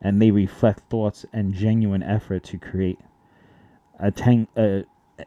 and 0.00 0.22
they 0.22 0.30
reflect 0.30 0.88
thoughts 0.88 1.26
and 1.32 1.52
genuine 1.52 2.02
effort 2.04 2.44
to 2.44 2.58
create 2.58 3.00
a 3.98 4.12
tang- 4.12 4.46
uh, 4.56 4.82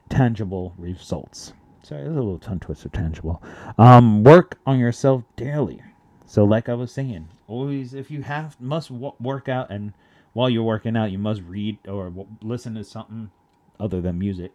tangible 0.08 0.74
results. 0.78 1.52
Sorry, 1.84 2.04
there's 2.04 2.16
a 2.16 2.20
little 2.20 2.40
tongue 2.40 2.62
twister. 2.62 2.88
Tangible. 2.88 3.44
Um, 3.78 4.24
work 4.24 4.58
on 4.66 4.80
yourself 4.80 5.24
daily. 5.36 5.82
So, 6.26 6.46
like 6.46 6.70
I 6.70 6.76
was 6.76 6.94
saying, 6.94 7.28
always 7.46 7.94
if 7.94 8.10
you 8.10 8.22
have 8.22 8.56
must 8.62 8.90
work 8.90 9.50
out, 9.50 9.70
and 9.70 9.92
while 10.34 10.50
you're 10.50 10.64
working 10.64 10.96
out, 10.96 11.12
you 11.12 11.18
must 11.18 11.42
read 11.42 11.78
or 11.88 12.12
listen 12.42 12.76
to 12.76 12.84
something 12.84 13.32
other 13.80 14.02
than 14.02 14.20
music, 14.20 14.52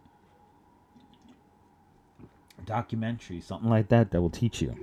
documentary, 2.64 3.40
something 3.40 3.68
like 3.68 3.88
that 3.88 4.10
that 4.10 4.20
will 4.20 4.30
teach 4.30 4.62
you. 4.62 4.74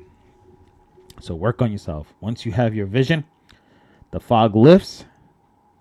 So 1.19 1.35
work 1.35 1.61
on 1.61 1.71
yourself. 1.71 2.13
Once 2.19 2.45
you 2.45 2.51
have 2.51 2.75
your 2.75 2.87
vision, 2.87 3.25
the 4.11 4.19
fog 4.19 4.55
lifts, 4.55 5.05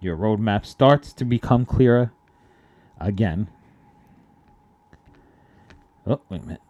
your 0.01 0.17
roadmap 0.17 0.65
starts 0.65 1.13
to 1.15 1.25
become 1.25 1.65
clearer 1.65 2.13
again. 2.99 3.49
Oh, 6.07 6.21
wait 6.29 6.43
a 6.43 6.47
minute. 6.47 6.63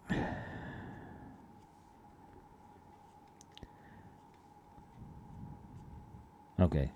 Okay. 6.61 6.91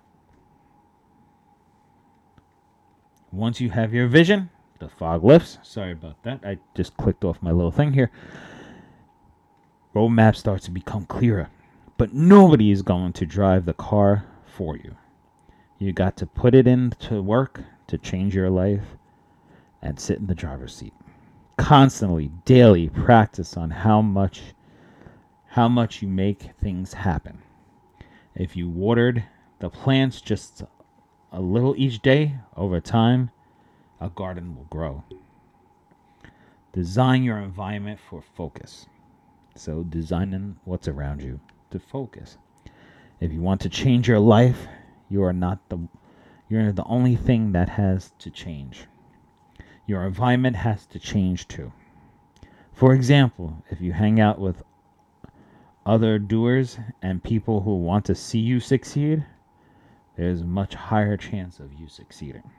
Once 3.35 3.61
you 3.61 3.71
have 3.71 3.93
your 3.93 4.07
vision, 4.07 4.49
the 4.79 4.89
fog 4.89 5.25
lifts. 5.25 5.59
Sorry 5.63 5.93
about 5.93 6.23
that. 6.23 6.41
I 6.45 6.59
just 6.75 6.97
clicked 6.97 7.25
off 7.25 7.43
my 7.43 7.51
little 7.51 7.73
thing 7.73 7.93
here. 7.93 8.11
Roadmap 9.95 10.37
starts 10.37 10.65
to 10.67 10.71
become 10.71 11.05
clearer. 11.07 11.51
But 11.97 12.13
nobody 12.13 12.71
is 12.71 12.83
going 12.83 13.13
to 13.15 13.27
drive 13.27 13.65
the 13.65 13.75
car 13.75 14.25
for 14.47 14.77
you. 14.77 14.97
You 15.79 15.93
got 15.93 16.17
to 16.19 16.27
put 16.27 16.55
it 16.55 16.67
into 16.67 17.23
work 17.23 17.61
to 17.89 17.99
change 17.99 18.35
your 18.35 18.51
life 18.51 18.85
and 19.83 19.99
sit 19.99 20.19
in 20.19 20.27
the 20.27 20.35
driver's 20.35 20.75
seat. 20.75 20.95
Constantly, 21.57 22.31
daily 22.45 22.89
practice 22.89 23.57
on 23.57 23.71
how 23.71 24.01
much 24.01 24.55
how 25.49 25.69
much 25.69 26.03
you 26.03 26.09
make 26.09 26.51
things 26.61 26.95
happen. 26.95 27.39
If 28.35 28.57
you 28.57 28.69
watered 28.69 29.25
the 29.61 29.71
plants 29.71 30.21
just 30.21 30.65
a 31.35 31.41
little 31.41 31.75
each 31.77 32.01
day 32.01 32.37
over 32.57 32.81
time, 32.81 33.29
a 34.01 34.09
garden 34.09 34.55
will 34.55 34.69
grow. 34.71 35.03
Design 36.73 37.25
your 37.25 37.39
environment 37.39 37.99
for 38.09 38.23
focus. 38.23 38.87
So, 39.57 39.83
designing 39.83 40.57
what's 40.65 40.87
around 40.87 41.23
you 41.23 41.41
to 41.73 41.81
focus. 41.81 42.39
If 43.19 43.33
you 43.33 43.41
want 43.41 43.61
to 43.63 43.69
change 43.69 44.07
your 44.07 44.21
life, 44.21 44.69
you 45.09 45.25
are 45.25 45.33
not 45.33 45.59
the 45.69 45.89
you're 46.49 46.71
the 46.71 46.85
only 46.85 47.17
thing 47.17 47.51
that 47.53 47.69
has 47.71 48.13
to 48.21 48.31
change. 48.31 48.87
Your 49.89 50.05
environment 50.05 50.55
has 50.57 50.87
to 50.87 51.01
change 51.01 51.49
too. 51.49 51.73
For 52.73 52.95
example, 52.95 53.65
if 53.71 53.81
you 53.81 53.93
hang 53.93 54.21
out 54.21 54.39
with 54.39 54.63
other 55.85 56.21
doers 56.21 56.79
and 57.03 57.25
people 57.25 57.63
who 57.63 57.77
want 57.77 58.05
to 58.05 58.15
see 58.15 58.39
you 58.39 58.61
succeed, 58.61 59.25
there's 60.17 60.43
a 60.43 60.45
much 60.45 60.75
higher 60.75 61.17
chance 61.17 61.59
of 61.59 61.73
you 61.73 61.89
succeeding. 61.89 62.51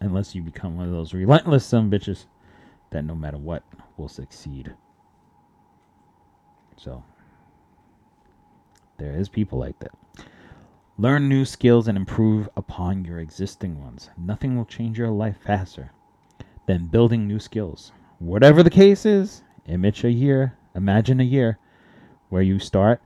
Unless 0.00 0.34
you 0.34 0.42
become 0.42 0.76
one 0.76 0.86
of 0.86 0.92
those 0.92 1.12
relentless 1.12 1.66
some 1.66 1.90
bitches 1.90 2.26
that 2.90 3.04
no 3.04 3.14
matter 3.14 3.38
what 3.38 3.64
will 3.96 4.08
succeed. 4.08 4.74
So 6.76 7.02
there 8.98 9.14
is 9.14 9.28
people 9.28 9.58
like 9.58 9.78
that. 9.80 9.92
Learn 10.96 11.28
new 11.28 11.44
skills 11.44 11.86
and 11.88 11.96
improve 11.96 12.48
upon 12.56 13.04
your 13.04 13.18
existing 13.18 13.80
ones. 13.80 14.10
Nothing 14.16 14.56
will 14.56 14.64
change 14.64 14.98
your 14.98 15.10
life 15.10 15.36
faster 15.44 15.92
than 16.66 16.86
building 16.86 17.26
new 17.26 17.38
skills. 17.38 17.92
Whatever 18.18 18.62
the 18.62 18.70
case 18.70 19.06
is, 19.06 19.42
image 19.66 20.04
a 20.04 20.10
year, 20.10 20.56
imagine 20.74 21.20
a 21.20 21.24
year 21.24 21.58
where 22.28 22.42
you 22.42 22.58
start 22.58 23.00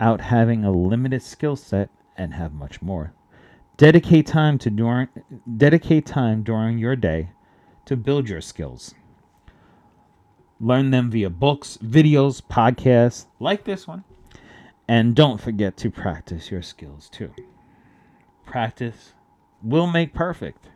out 0.00 0.20
having 0.20 0.64
a 0.64 0.72
limited 0.72 1.22
skill 1.22 1.56
set 1.56 1.88
and 2.16 2.34
have 2.34 2.52
much 2.52 2.82
more. 2.82 3.12
Dedicate 3.76 4.26
time 4.26 4.58
to 4.58 4.70
during 4.70 5.08
dedicate 5.56 6.06
time 6.06 6.42
during 6.42 6.78
your 6.78 6.96
day 6.96 7.30
to 7.86 7.96
build 7.96 8.28
your 8.28 8.40
skills. 8.40 8.94
Learn 10.60 10.90
them 10.90 11.10
via 11.10 11.30
books, 11.30 11.78
videos, 11.82 12.42
podcasts 12.42 13.26
like 13.38 13.64
this 13.64 13.86
one. 13.86 14.04
And 14.86 15.14
don't 15.14 15.40
forget 15.40 15.76
to 15.78 15.90
practice 15.90 16.50
your 16.50 16.62
skills 16.62 17.08
too. 17.08 17.32
Practice 18.44 19.14
will 19.62 19.86
make 19.86 20.12
perfect. 20.12 20.68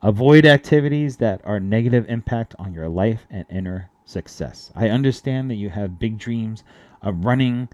Avoid 0.00 0.46
activities 0.46 1.18
that 1.18 1.40
are 1.44 1.60
negative 1.60 2.06
impact 2.08 2.54
on 2.58 2.72
your 2.72 2.88
life 2.88 3.26
and 3.30 3.44
inner 3.50 3.90
success. 4.04 4.72
I 4.74 4.88
understand 4.88 5.50
that 5.50 5.56
you 5.56 5.70
have 5.70 5.98
big 5.98 6.18
dreams 6.18 6.64
of 7.02 7.24
running 7.24 7.68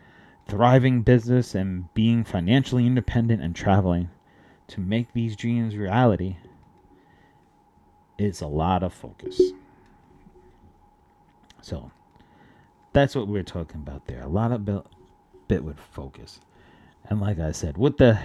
thriving 0.49 1.02
business 1.02 1.55
and 1.55 1.93
being 1.95 2.25
financially 2.25 2.87
independent 2.87 3.43
and 3.43 3.55
traveling 3.55 4.09
to 4.67 4.81
make 4.81 5.12
these 5.12 5.37
dreams 5.37 5.76
reality 5.76 6.37
is 8.19 8.40
a 8.40 8.47
lot 8.47 8.83
of 8.83 8.93
focus. 8.93 9.40
So 11.61 11.90
that's 12.93 13.14
what 13.14 13.28
we're 13.28 13.43
talking 13.43 13.81
about 13.81 14.07
there. 14.07 14.23
A 14.23 14.28
lot 14.28 14.50
of 14.50 14.64
bit, 14.64 14.83
bit 15.47 15.62
with 15.62 15.78
focus. 15.78 16.40
And 17.05 17.21
like 17.21 17.38
I 17.38 17.52
said, 17.52 17.76
with 17.78 17.99
the 17.99 18.19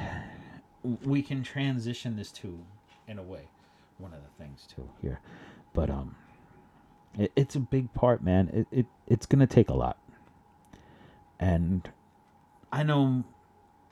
we 1.04 1.22
can 1.22 1.44
transition 1.44 2.18
this 2.18 2.32
to 2.32 2.60
in 3.08 3.18
a 3.18 3.24
way 3.24 3.48
one 4.00 4.14
of 4.14 4.20
the 4.22 4.44
things 4.44 4.68
too 4.74 4.90
here. 5.02 5.20
But 5.74 5.90
um 5.90 6.16
it, 7.18 7.32
it's 7.36 7.56
a 7.56 7.60
big 7.60 7.94
part, 7.94 8.24
man. 8.24 8.50
It, 8.54 8.68
it 8.80 8.86
it's 9.08 9.26
going 9.26 9.40
to 9.40 9.48
take 9.48 9.70
a 9.70 9.74
lot. 9.74 9.98
And 11.40 11.90
I 12.74 12.82
know 12.82 13.24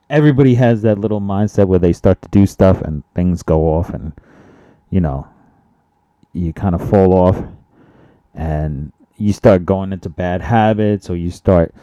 everybody 0.09 0.55
has 0.55 0.81
that 0.81 0.97
little 0.97 1.21
mindset 1.21 1.67
where 1.67 1.77
they 1.77 1.93
start 1.93 2.19
to 2.23 2.29
do 2.29 2.47
stuff 2.47 2.81
and 2.81 3.03
things 3.13 3.43
go 3.43 3.75
off 3.75 3.91
and 3.91 4.11
you 4.89 4.99
know 4.99 5.27
you 6.33 6.51
kind 6.51 6.73
of 6.73 6.89
fall 6.89 7.13
off 7.13 7.39
and 8.33 8.91
you 9.17 9.33
start 9.33 9.67
going 9.67 9.93
into 9.93 10.09
bad 10.09 10.41
habits 10.41 11.11
or 11.11 11.15
you 11.15 11.29
start 11.29 11.75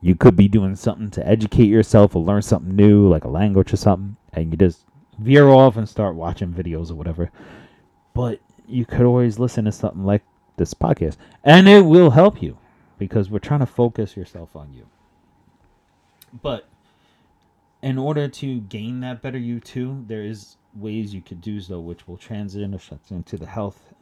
you 0.00 0.14
could 0.14 0.36
be 0.36 0.46
doing 0.46 0.76
something 0.76 1.10
to 1.10 1.26
educate 1.26 1.66
yourself 1.66 2.14
or 2.14 2.22
learn 2.22 2.40
something 2.40 2.76
new 2.76 3.08
like 3.08 3.24
a 3.24 3.28
language 3.28 3.72
or 3.72 3.76
something 3.76 4.16
and 4.32 4.52
you 4.52 4.56
just 4.56 4.84
veer 5.18 5.48
off 5.48 5.76
and 5.76 5.88
start 5.88 6.14
watching 6.14 6.52
videos 6.52 6.88
or 6.88 6.94
whatever. 6.94 7.32
But 8.12 8.38
you 8.68 8.84
could 8.84 9.06
always 9.06 9.40
listen 9.40 9.64
to 9.64 9.72
something 9.72 10.04
like 10.04 10.22
this 10.56 10.72
podcast 10.72 11.16
and 11.42 11.68
it 11.68 11.84
will 11.84 12.10
help 12.10 12.40
you 12.40 12.58
because 12.96 13.28
we're 13.28 13.40
trying 13.40 13.58
to 13.58 13.66
focus 13.66 14.16
yourself 14.16 14.54
on 14.54 14.72
you 14.72 14.86
but 16.42 16.68
in 17.82 17.98
order 17.98 18.28
to 18.28 18.60
gain 18.60 19.00
that 19.00 19.22
better 19.22 19.38
you 19.38 19.60
too, 19.60 20.04
there 20.08 20.22
is 20.22 20.56
ways 20.74 21.14
you 21.14 21.20
could 21.20 21.40
do 21.40 21.60
so, 21.60 21.78
which 21.80 22.08
will 22.08 22.16
transition 22.16 22.78
into 23.10 23.36
the 23.36 23.46
health 23.46 23.92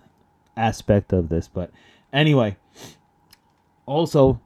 aspect 0.56 1.12
of 1.12 1.28
this. 1.28 1.48
But 1.48 1.70
anyway, 2.12 2.56
also 3.86 4.40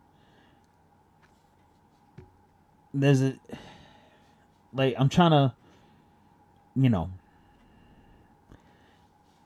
there's 2.93 3.23
a 3.23 3.39
like 4.73 4.95
I'm 4.99 5.09
trying 5.09 5.31
to, 5.31 5.55
you 6.75 6.91
know, 6.91 7.11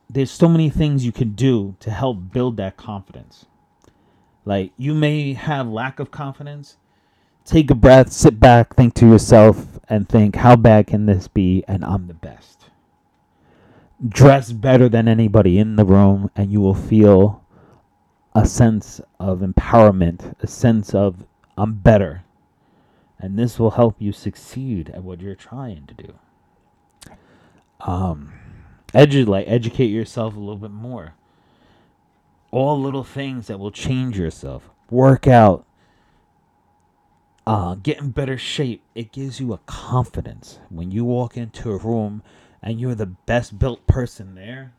there's 0.09 0.31
so 0.31 0.49
many 0.49 0.71
things 0.71 1.05
you 1.05 1.13
can 1.13 1.33
do 1.33 1.77
to 1.81 1.91
help 1.91 2.33
build 2.33 2.57
that 2.57 2.77
confidence. 2.77 3.47
Like 4.45 4.73
you 4.77 4.95
may 4.95 5.35
have 5.35 5.69
lack 5.69 6.01
of 6.01 6.11
confidence, 6.11 6.77
take 7.51 7.71
a 7.71 7.75
breath, 7.75 8.13
sit 8.13 8.39
back, 8.39 8.77
think 8.77 8.95
to 8.95 9.07
yourself, 9.07 9.81
and 9.89 10.09
think, 10.09 10.37
how 10.37 10.55
bad 10.55 10.87
can 10.87 11.07
this 11.07 11.27
be? 11.27 11.65
And 11.67 11.85
I'm 11.85 12.07
the 12.07 12.15
best. 12.15 12.71
Dress 14.09 14.53
better 14.53 14.89
than 14.89 15.09
anybody 15.09 15.59
in 15.59 15.77
the 15.77 15.85
room, 15.85 16.31
and 16.37 16.53
you 16.53 16.61
will 16.61 16.75
feel 16.75 17.45
a 18.35 18.47
sense 18.47 19.01
of 19.19 19.41
empowerment, 19.41 20.35
a 20.41 20.47
sense 20.47 20.95
of, 20.95 21.27
I'm 21.59 21.75
better. 21.75 22.23
And 23.19 23.39
this 23.39 23.59
will 23.59 23.73
help 23.73 23.97
you 23.99 24.13
succeed 24.13 24.91
at 24.91 25.03
what 25.03 25.21
you're 25.21 25.35
trying 25.35 25.87
to 25.87 25.95
do. 25.95 26.15
Um, 27.81 28.33
edu- 28.95 29.27
like 29.27 29.47
educate 29.49 29.87
yourself 29.87 30.37
a 30.37 30.39
little 30.39 30.57
bit 30.57 30.71
more. 30.71 31.15
All 32.53 32.81
little 32.81 33.05
things 33.05 33.49
that 33.49 33.59
will 33.59 33.71
change 33.73 34.17
yourself. 34.17 34.71
Work 34.89 35.27
out, 35.27 35.67
uh, 37.47 37.75
get 37.77 37.99
in 37.99 38.11
better 38.11 38.39
shape. 38.39 38.83
It 38.95 39.13
gives 39.13 39.41
you 39.41 39.53
a 39.53 39.59
confidence 39.67 40.59
when 40.69 40.91
you 40.91 41.05
walk 41.05 41.37
into 41.37 41.71
a 41.71 41.77
room 41.77 42.23
and 42.63 42.81
you're 42.81 42.95
the 42.95 43.07
best 43.07 43.59
built 43.59 43.87
person 43.87 44.35
there. 44.35 44.75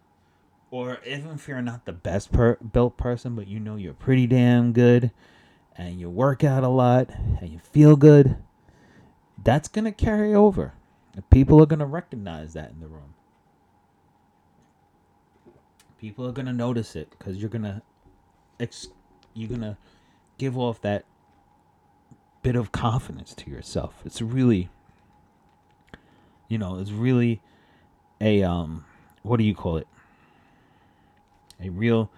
Or 0.69 0.99
even 1.05 1.31
if 1.31 1.47
you're 1.47 1.61
not 1.61 1.85
the 1.85 1.91
best 1.91 2.31
per- 2.31 2.55
built 2.57 2.95
person, 2.95 3.35
but 3.35 3.47
you 3.47 3.59
know 3.59 3.75
you're 3.75 3.93
pretty 3.93 4.25
damn 4.25 4.71
good 4.71 5.11
and 5.75 5.99
you 5.99 6.09
work 6.09 6.43
out 6.43 6.63
a 6.63 6.69
lot 6.69 7.09
and 7.41 7.49
you 7.49 7.59
feel 7.59 7.95
good, 7.95 8.37
that's 9.43 9.67
to 9.85 9.91
carry 9.91 10.33
over. 10.33 10.73
People 11.29 11.61
are 11.61 11.65
to 11.79 11.85
recognize 11.85 12.53
that 12.53 12.71
in 12.71 12.79
the 12.79 12.87
room. 12.87 13.15
People 15.99 16.25
are 16.25 16.31
to 16.45 16.53
notice 16.53 16.95
it 16.95 17.09
because 17.11 17.37
you're 17.37 17.49
to 17.63 17.81
ex- 18.59 18.87
you're 19.33 19.49
to 19.61 19.77
give 20.37 20.57
off 20.57 20.81
that 20.81 21.03
bit 22.41 22.55
of 22.55 22.71
confidence 22.71 23.33
to 23.35 23.49
yourself. 23.49 23.95
It's 24.05 24.21
really, 24.21 24.69
you 26.47 26.57
know, 26.57 26.79
it's 26.79 26.91
really 26.91 27.41
a 28.19 28.43
um, 28.43 28.85
what 29.23 29.37
do 29.37 29.43
you 29.43 29.55
call 29.55 29.77
it? 29.77 29.87
A 31.61 31.69
real 31.69 32.09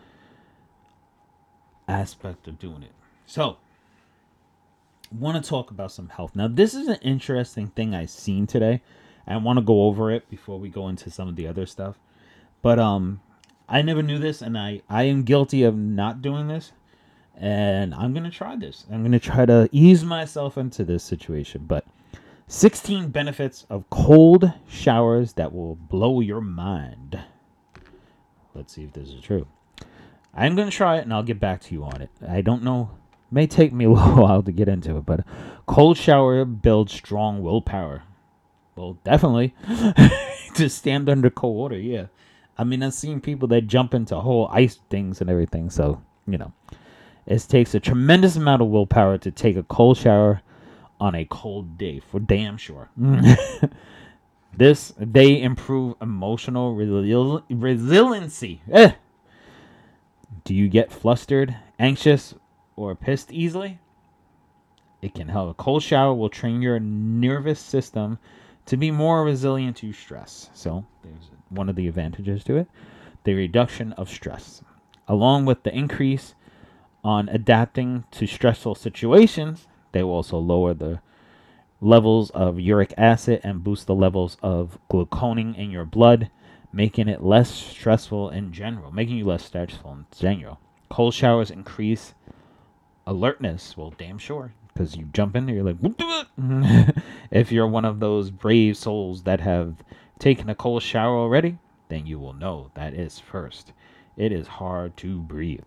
aspect 1.88 2.48
of 2.48 2.60
doing 2.60 2.84
it. 2.84 2.94
So, 3.26 3.58
want 5.12 5.42
to 5.42 5.48
talk 5.48 5.70
about 5.70 5.92
some 5.92 6.10
health. 6.10 6.36
Now, 6.36 6.48
this 6.48 6.74
is 6.74 6.88
an 6.88 7.00
interesting 7.02 7.68
thing 7.68 7.94
I've 7.94 8.10
seen 8.10 8.48
today. 8.48 8.82
I 9.28 9.38
want 9.38 9.58
to 9.58 9.64
go 9.64 9.84
over 9.84 10.12
it 10.12 10.30
before 10.30 10.60
we 10.60 10.70
go 10.70 10.88
into 10.88 11.10
some 11.10 11.28
of 11.28 11.36
the 11.36 11.48
other 11.48 11.66
stuff. 11.66 11.98
But 12.62 12.80
um 12.80 13.22
I 13.68 13.82
never 13.82 14.04
knew 14.04 14.20
this, 14.20 14.42
and 14.42 14.58
I 14.58 14.82
I 14.90 15.04
am 15.04 15.24
guilty 15.24 15.64
of 15.64 15.76
not 15.76 16.22
doing 16.22 16.48
this, 16.48 16.72
and 17.38 17.94
I'm 17.94 18.14
gonna 18.14 18.32
try 18.32 18.56
this. 18.56 18.86
I'm 18.92 19.04
gonna 19.04 19.20
try 19.20 19.46
to 19.46 19.70
ease 19.72 20.04
myself 20.04 20.58
into 20.58 20.84
this 20.84 21.04
situation. 21.04 21.66
But 21.68 21.86
16 22.48 23.10
benefits 23.10 23.66
of 23.70 23.90
cold 23.90 24.52
showers 24.68 25.34
that 25.34 25.54
will 25.54 25.76
blow 25.76 26.20
your 26.20 26.42
mind. 26.42 27.20
Let's 28.54 28.74
see 28.74 28.84
if 28.84 28.94
this 28.94 29.10
is 29.10 29.22
true. 29.22 29.48
I'm 30.34 30.56
gonna 30.56 30.72
try 30.72 30.98
it, 30.98 31.04
and 31.04 31.14
I'll 31.14 31.24
get 31.24 31.40
back 31.40 31.62
to 31.62 31.74
you 31.74 31.84
on 31.84 32.02
it. 32.02 32.10
I 32.28 32.42
don't 32.42 32.64
know. 32.64 32.92
May 33.32 33.48
take 33.48 33.74
me 33.74 33.86
a 33.86 33.90
little 33.90 34.22
while 34.22 34.44
to 34.44 34.52
get 34.52 34.68
into 34.68 34.98
it, 34.98 35.06
but 35.06 35.26
cold 35.66 35.98
shower 35.98 36.46
builds 36.46 36.94
strong 36.94 37.42
willpower. 37.42 38.04
Well, 38.76 38.98
definitely 39.04 39.54
to 40.56 40.70
stand 40.70 41.10
under 41.10 41.30
cold 41.30 41.58
water. 41.58 41.78
Yeah, 41.78 42.08
I 42.58 42.64
mean 42.64 42.82
I've 42.84 42.94
seen 42.94 43.22
people 43.22 43.48
that 43.50 43.68
jump 43.68 43.94
into 43.94 44.20
whole 44.20 44.48
ice 44.52 44.80
things 44.90 45.22
and 45.22 45.30
everything. 45.30 45.70
So 45.70 46.02
you 46.28 46.38
know, 46.38 46.54
it 47.26 47.46
takes 47.48 47.74
a 47.74 47.80
tremendous 47.80 48.36
amount 48.36 48.62
of 48.62 48.68
willpower 48.68 49.18
to 49.20 49.32
take 49.32 49.56
a 49.56 49.64
cold 49.64 49.98
shower 49.98 50.42
on 51.00 51.16
a 51.16 51.26
cold 51.26 51.78
day, 51.78 52.00
for 52.00 52.20
damn 52.20 52.58
sure. 52.58 52.90
this 54.58 54.94
they 54.98 55.42
improve 55.42 55.96
emotional 56.02 56.76
resil- 56.76 57.44
resiliency. 57.50 58.62
Eh. 58.72 58.92
Do 60.44 60.54
you 60.54 60.68
get 60.68 60.92
flustered, 60.92 61.56
anxious, 61.80 62.36
or 62.76 62.96
pissed 62.96 63.32
easily? 63.32 63.80
It 65.02 65.14
can 65.14 65.30
help. 65.30 65.52
A 65.52 65.54
cold 65.54 65.84
shower 65.84 66.14
will 66.14 66.30
train 66.30 66.62
your 66.62 66.80
nervous 66.80 67.60
system 67.60 68.20
to 68.66 68.78
be 68.78 68.92
more 68.92 69.24
resilient 69.24 69.78
to 69.78 69.92
stress. 69.92 70.50
So, 70.54 70.86
there's 71.04 71.30
one 71.50 71.70
of 71.70 71.76
the 71.76 71.88
advantages 71.88 72.44
to 72.46 72.58
it 72.58 72.68
the 73.24 73.34
reduction 73.34 73.94
of 73.94 74.10
stress, 74.10 74.62
along 75.08 75.46
with 75.46 75.64
the 75.64 75.74
increase 75.74 76.36
on 77.04 77.30
adapting 77.30 78.06
to 78.12 78.28
stressful 78.28 78.76
situations. 78.76 79.68
They 79.92 80.04
will 80.04 80.12
also 80.12 80.38
lower 80.38 80.74
the 80.74 81.02
levels 81.82 82.30
of 82.32 82.60
uric 82.60 82.94
acid 82.98 83.42
and 83.44 83.64
boost 83.64 83.88
the 83.88 83.96
levels 83.96 84.38
of 84.42 84.78
gluconin 84.90 85.58
in 85.58 85.70
your 85.70 85.86
blood, 85.86 86.30
making 86.72 87.08
it 87.08 87.24
less 87.24 87.50
stressful 87.50 88.30
in 88.30 88.52
general, 88.54 88.92
making 88.92 89.18
you 89.18 89.26
less 89.26 89.46
stressful 89.46 89.92
in 89.92 90.06
general. 90.18 90.60
Cold 90.90 91.14
showers 91.14 91.52
increase 91.52 92.14
alertness. 93.06 93.76
Well, 93.76 93.94
damn 93.98 94.18
sure 94.18 94.54
because 94.74 94.96
you 94.96 95.06
jump 95.14 95.36
in 95.36 95.46
there, 95.46 95.56
you're 95.56 95.64
like, 95.64 96.96
if 97.32 97.52
you're 97.52 97.68
one 97.68 97.86
of 97.86 98.00
those 98.00 98.32
brave 98.32 98.78
souls 98.78 99.24
that 99.24 99.40
have 99.40 99.76
taken 100.20 100.50
a 100.50 100.56
cold 100.56 100.82
shower 100.82 101.16
already, 101.18 101.58
then 101.90 102.06
you 102.06 102.20
will 102.20 102.34
know 102.34 102.72
that 102.76 102.94
is 102.94 103.20
first. 103.20 103.74
It 104.18 104.32
is 104.32 104.48
hard 104.48 104.98
to 104.98 105.20
breathe. 105.20 105.62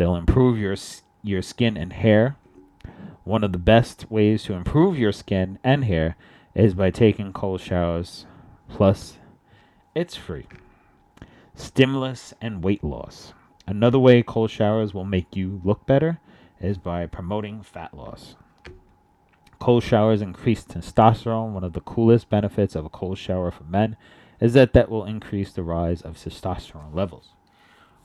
They'll 0.00 0.16
improve 0.16 0.56
your 0.56 0.76
your 1.22 1.42
skin 1.42 1.76
and 1.76 1.92
hair. 1.92 2.36
One 3.24 3.44
of 3.44 3.52
the 3.52 3.58
best 3.58 4.10
ways 4.10 4.42
to 4.44 4.54
improve 4.54 4.98
your 4.98 5.12
skin 5.12 5.58
and 5.62 5.84
hair 5.84 6.16
is 6.54 6.72
by 6.72 6.90
taking 6.90 7.34
cold 7.34 7.60
showers. 7.60 8.24
Plus, 8.66 9.18
it's 9.94 10.16
free. 10.16 10.46
Stimulus 11.54 12.32
and 12.40 12.64
weight 12.64 12.82
loss. 12.82 13.34
Another 13.66 13.98
way 13.98 14.22
cold 14.22 14.50
showers 14.50 14.94
will 14.94 15.04
make 15.04 15.36
you 15.36 15.60
look 15.62 15.84
better 15.84 16.18
is 16.62 16.78
by 16.78 17.04
promoting 17.04 17.62
fat 17.62 17.92
loss. 17.92 18.36
Cold 19.58 19.82
showers 19.82 20.22
increase 20.22 20.64
testosterone. 20.64 21.52
One 21.52 21.62
of 21.62 21.74
the 21.74 21.82
coolest 21.82 22.30
benefits 22.30 22.74
of 22.74 22.86
a 22.86 22.88
cold 22.88 23.18
shower 23.18 23.50
for 23.50 23.64
men 23.64 23.98
is 24.40 24.54
that 24.54 24.72
that 24.72 24.88
will 24.88 25.04
increase 25.04 25.52
the 25.52 25.62
rise 25.62 26.00
of 26.00 26.16
testosterone 26.16 26.94
levels, 26.94 27.34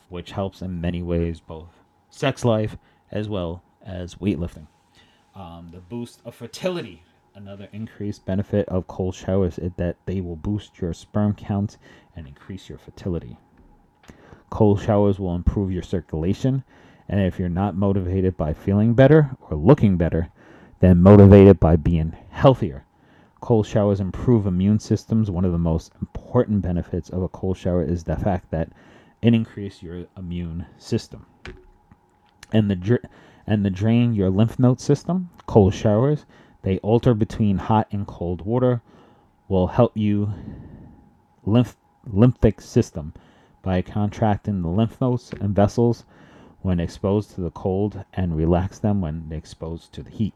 which 0.10 0.32
helps 0.32 0.62
in 0.62 0.82
many 0.82 1.02
ways, 1.02 1.40
both 1.40 1.70
sex 2.16 2.46
life 2.46 2.78
as 3.12 3.28
well 3.28 3.62
as 3.86 4.16
weightlifting. 4.16 4.68
Um, 5.36 5.70
the 5.72 5.82
boost 5.82 6.22
of 6.24 6.34
fertility. 6.34 7.04
Another 7.34 7.68
increased 7.74 8.26
benefit 8.26 8.66
of 8.70 8.88
cold 8.88 9.14
showers 9.14 9.60
is 9.60 9.74
that 9.76 9.98
they 10.06 10.22
will 10.22 10.38
boost 10.38 10.80
your 10.80 10.94
sperm 10.94 11.34
count 11.34 11.78
and 12.16 12.26
increase 12.26 12.70
your 12.70 12.78
fertility. 12.78 13.38
Cold 14.50 14.82
showers 14.82 15.20
will 15.20 15.36
improve 15.36 15.72
your 15.72 15.84
circulation 15.84 16.64
and 17.10 17.20
if 17.20 17.38
you're 17.38 17.50
not 17.50 17.76
motivated 17.76 18.38
by 18.38 18.54
feeling 18.54 18.94
better 18.94 19.32
or 19.50 19.58
looking 19.58 19.98
better, 19.98 20.30
then 20.80 21.02
motivated 21.02 21.60
by 21.60 21.76
being 21.76 22.16
healthier. 22.30 22.86
Cold 23.42 23.68
showers 23.68 24.00
improve 24.00 24.48
immune 24.48 24.80
systems. 24.80 25.30
One 25.30 25.46
of 25.46 25.52
the 25.52 25.58
most 25.58 25.92
important 26.02 26.62
benefits 26.62 27.10
of 27.10 27.22
a 27.22 27.28
cold 27.28 27.58
shower 27.58 27.84
is 27.84 28.06
the 28.06 28.16
fact 28.16 28.50
that 28.52 28.70
it 29.22 29.34
increases 29.34 29.84
your 29.84 30.06
immune 30.18 30.66
system. 30.78 31.26
And 32.52 32.70
the 32.70 33.00
and 33.48 33.66
the 33.66 33.70
drain 33.70 34.14
your 34.14 34.30
lymph 34.30 34.60
node 34.60 34.80
system. 34.80 35.30
Cold 35.46 35.74
showers 35.74 36.26
they 36.66 36.80
alter 36.80 37.14
between 37.14 37.58
hot 37.60 37.88
and 37.92 38.08
cold 38.08 38.42
water 38.42 38.82
will 39.48 39.68
help 39.68 39.96
you 39.96 40.34
lymph 41.46 41.78
lymphic 42.12 42.60
system 42.60 43.14
by 43.62 43.84
contracting 43.84 44.64
the 44.64 44.70
lymph 44.70 45.00
nodes 45.00 45.32
and 45.40 45.56
vessels 45.56 46.06
when 46.64 46.80
exposed 46.80 47.30
to 47.36 47.42
the 47.42 47.52
cold 47.52 48.04
and 48.16 48.36
relax 48.36 48.80
them 48.80 49.00
when 49.00 49.28
exposed 49.32 49.94
to 49.94 50.02
the 50.02 50.10
heat. 50.10 50.34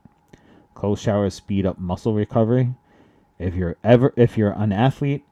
Cold 0.76 1.00
showers 1.00 1.34
speed 1.34 1.66
up 1.66 1.80
muscle 1.80 2.14
recovery. 2.14 2.76
If 3.40 3.56
you're 3.56 3.78
ever 3.84 4.14
if 4.16 4.38
you're 4.38 4.52
an 4.52 4.72
athlete 4.72 5.26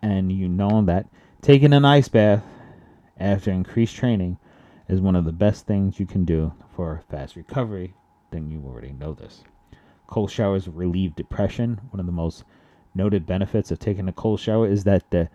and 0.00 0.32
you 0.32 0.48
know 0.48 0.82
that 0.86 1.08
taking 1.42 1.74
an 1.74 1.84
ice 1.84 2.08
bath 2.08 2.42
after 3.18 3.50
increased 3.50 3.96
training 3.96 4.38
is 4.92 5.00
one 5.00 5.16
of 5.16 5.24
the 5.24 5.32
best 5.32 5.66
things 5.66 5.98
you 5.98 6.04
can 6.04 6.24
do 6.24 6.52
for 6.76 7.02
fast 7.10 7.34
recovery, 7.34 7.94
then 8.30 8.50
you 8.50 8.62
already 8.66 8.92
know 8.92 9.14
this. 9.14 9.42
Cold 10.06 10.30
showers 10.30 10.68
relieve 10.68 11.16
depression. 11.16 11.80
One 11.90 12.00
of 12.00 12.04
the 12.04 12.12
most 12.12 12.44
noted 12.94 13.24
benefits 13.24 13.70
of 13.70 13.78
taking 13.78 14.06
a 14.06 14.12
cold 14.12 14.38
shower 14.38 14.68
is 14.68 14.84
that 14.84 15.10
they 15.10 15.30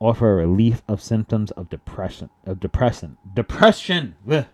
offer 0.00 0.34
relief 0.34 0.82
of 0.88 1.00
symptoms 1.00 1.50
of 1.52 1.68
depression 1.68 2.30
of 2.46 2.60
depression 2.60 3.16
depression 3.34 4.14
Ugh. 4.30 4.46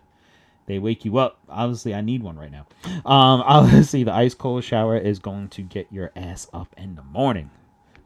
they 0.65 0.79
wake 0.79 1.05
you 1.05 1.17
up 1.17 1.37
obviously 1.47 1.93
i 1.93 2.01
need 2.01 2.23
one 2.23 2.35
right 2.35 2.51
now 2.51 2.65
um 3.05 3.41
obviously 3.45 4.03
the 4.03 4.11
ice 4.11 4.33
cold 4.33 4.63
shower 4.63 4.97
is 4.97 5.19
going 5.19 5.47
to 5.49 5.61
get 5.61 5.85
your 5.91 6.11
ass 6.15 6.47
up 6.51 6.73
in 6.77 6.95
the 6.95 7.03
morning 7.03 7.51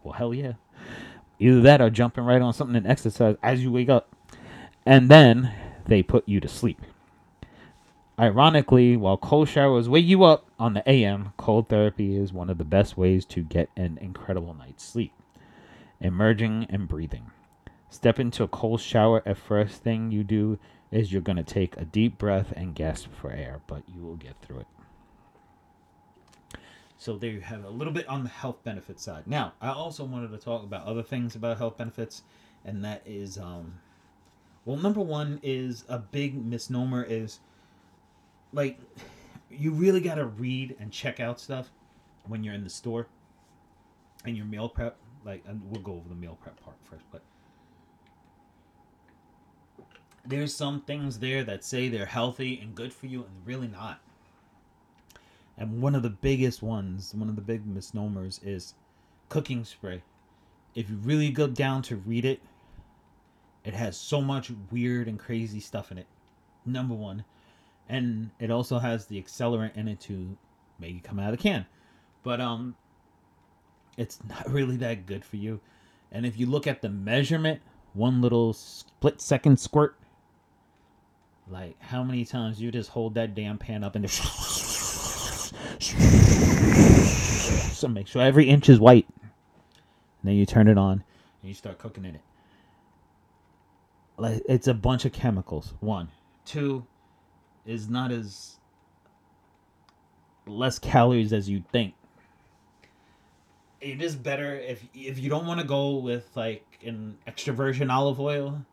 well 0.04 0.14
hell 0.14 0.34
yeah 0.34 0.54
either 1.40 1.62
that 1.62 1.80
or 1.80 1.90
jumping 1.90 2.26
right 2.26 2.42
on 2.42 2.52
something 2.52 2.76
and 2.76 2.88
exercise 2.88 3.38
as 3.42 3.64
you 3.64 3.72
wake 3.72 3.88
up 3.88 4.14
and 4.86 5.08
then 5.08 5.54
they 5.90 6.04
put 6.04 6.28
you 6.28 6.40
to 6.40 6.48
sleep 6.48 6.82
ironically 8.18 8.98
while 8.98 9.18
cold 9.18 9.48
showers 9.48 9.88
wake 9.88 10.06
you 10.06 10.24
up 10.24 10.46
on 10.60 10.74
the 10.74 10.90
am 10.90 11.34
cold 11.38 11.70
therapy 11.70 12.16
is 12.16 12.34
one 12.34 12.50
of 12.50 12.58
the 12.58 12.64
best 12.64 12.98
ways 12.98 13.26
to 13.26 13.42
get 13.42 13.70
an 13.76 13.98
incredible 14.02 14.54
night's 14.54 14.84
sleep 14.84 15.14
emerging 16.02 16.68
and 16.70 16.88
breathing. 16.88 17.32
Step 17.90 18.20
into 18.20 18.44
a 18.44 18.48
cold 18.48 18.82
shower. 18.82 19.24
At 19.26 19.38
first 19.38 19.84
thing 19.84 20.12
you 20.12 20.24
do 20.24 20.60
is 20.92 21.12
you're 21.12 21.22
going 21.22 21.38
to 21.38 21.44
take 21.44 21.78
a 21.78 21.86
deep 21.86 22.18
breath 22.18 22.54
and 22.56 22.76
gasp 22.76 23.10
for 23.14 23.32
air, 23.32 23.62
but 23.68 23.84
you 23.88 24.02
will 24.02 24.16
get 24.16 24.36
through 24.42 24.60
it. 24.60 24.68
So 26.98 27.18
there 27.18 27.32
you 27.32 27.42
have 27.42 27.64
a 27.64 27.70
little 27.70 27.94
bit 27.94 28.08
on 28.08 28.24
the 28.24 28.30
health 28.30 28.64
benefit 28.64 29.00
side. 29.00 29.26
Now, 29.26 29.54
I 29.62 29.70
also 29.70 30.04
wanted 30.04 30.32
to 30.32 30.38
talk 30.38 30.64
about 30.64 30.86
other 30.86 31.04
things 31.04 31.36
about 31.36 31.58
health 31.58 31.78
benefits, 31.78 32.24
and 32.66 32.84
that 32.84 33.04
is, 33.06 33.38
um, 33.38 33.80
well, 34.70 34.78
number 34.78 35.02
one 35.02 35.40
is 35.42 35.84
a 35.90 35.98
big 35.98 36.46
misnomer 36.46 37.04
is 37.04 37.40
like 38.54 38.78
you 39.50 39.72
really 39.72 40.00
got 40.00 40.16
to 40.16 40.26
read 40.26 40.76
and 40.80 40.92
check 40.92 41.20
out 41.20 41.40
stuff 41.40 41.72
when 42.28 42.44
you're 42.44 42.54
in 42.54 42.64
the 42.64 42.70
store 42.70 43.08
and 44.26 44.38
your 44.38 44.46
meal 44.46 44.70
prep 44.70 44.96
like 45.26 45.44
and 45.48 45.60
we'll 45.72 45.82
go 45.82 45.94
over 45.94 46.08
the 46.08 46.14
meal 46.14 46.38
prep 46.40 46.64
part 46.64 46.76
first 46.84 47.04
but 47.12 47.24
there's 50.24 50.54
some 50.54 50.82
things 50.82 51.18
there 51.18 51.44
that 51.44 51.64
say 51.66 51.90
they're 51.90 52.06
healthy 52.06 52.60
and 52.62 52.76
good 52.76 52.94
for 52.94 53.08
you 53.08 53.22
and 53.24 53.32
really 53.46 53.68
not. 53.68 54.00
And 55.58 55.82
one 55.82 55.96
of 55.96 56.04
the 56.04 56.12
biggest 56.12 56.62
ones 56.62 57.16
one 57.16 57.28
of 57.28 57.36
the 57.36 57.42
big 57.42 57.66
misnomers 57.66 58.40
is 58.44 58.76
cooking 59.30 59.66
spray. 59.66 60.04
If 60.76 60.92
you 60.92 60.98
really 60.98 61.32
go 61.32 61.48
down 61.48 61.82
to 61.84 61.96
read 61.96 62.24
it 62.24 62.40
it 63.64 63.74
has 63.74 63.98
so 63.98 64.22
much 64.22 64.52
weird 64.72 65.08
and 65.08 65.20
crazy 65.20 65.60
stuff 65.60 65.92
in 65.92 65.98
it 65.98 66.08
number 66.66 66.94
one 66.94 67.24
and 67.88 68.30
it 68.40 68.52
also 68.52 68.80
has 68.80 69.08
the 69.08 69.22
accelerant 69.22 69.76
in 69.76 69.88
it 69.88 70.00
to 70.00 70.38
make 70.80 70.96
it 70.96 71.04
come 71.04 71.20
out 71.20 71.34
of 71.34 71.38
the 71.38 71.44
can 71.44 71.66
but 72.24 72.40
um 72.40 72.76
it's 74.00 74.18
not 74.28 74.50
really 74.50 74.78
that 74.78 75.06
good 75.06 75.24
for 75.24 75.36
you. 75.36 75.60
And 76.12 76.26
if 76.26 76.40
you 76.40 76.48
look 76.48 76.66
at 76.66 76.82
the 76.82 76.90
measurement, 76.90 77.62
one 77.94 78.22
little 78.22 78.54
split 78.54 79.22
second 79.22 79.60
squirt, 79.60 79.96
like 81.48 81.80
how 81.82 82.04
many 82.04 82.26
times 82.26 82.62
you 82.62 82.72
just 82.72 82.90
hold 82.90 83.16
that 83.16 83.36
damn 83.36 83.58
pan 83.58 83.84
up 83.84 83.96
and 83.96 84.08
just 84.08 84.24
so 87.76 87.88
make 87.88 88.08
sure 88.08 88.22
every 88.22 88.50
inch 88.50 88.70
is 88.70 88.80
white. 88.80 89.08
And 89.20 90.30
then 90.30 90.36
you 90.36 90.46
turn 90.46 90.68
it 90.68 90.78
on 90.78 91.04
and 91.42 91.50
you 91.50 91.54
start 91.54 91.78
cooking 91.78 92.06
in 92.06 92.16
it. 92.16 92.22
Like 94.20 94.44
it's 94.48 94.68
a 94.68 94.74
bunch 94.74 95.06
of 95.06 95.14
chemicals. 95.14 95.74
One, 95.80 96.10
two, 96.46 96.86
is 97.66 97.90
not 97.90 98.12
as 98.12 98.58
less 100.46 100.80
calories 100.80 101.34
as 101.34 101.50
you 101.50 101.64
think. 101.72 101.94
It 103.82 104.02
is 104.02 104.16
better 104.16 104.56
if 104.56 104.84
if 104.94 105.20
you 105.20 105.30
don't 105.30 105.46
want 105.46 105.62
to 105.62 105.66
go 105.66 105.98
with 105.98 106.30
like 106.36 106.66
an 106.86 107.18
extra 107.28 107.54
virgin 107.54 107.90
olive 107.90 108.20
oil, 108.20 108.66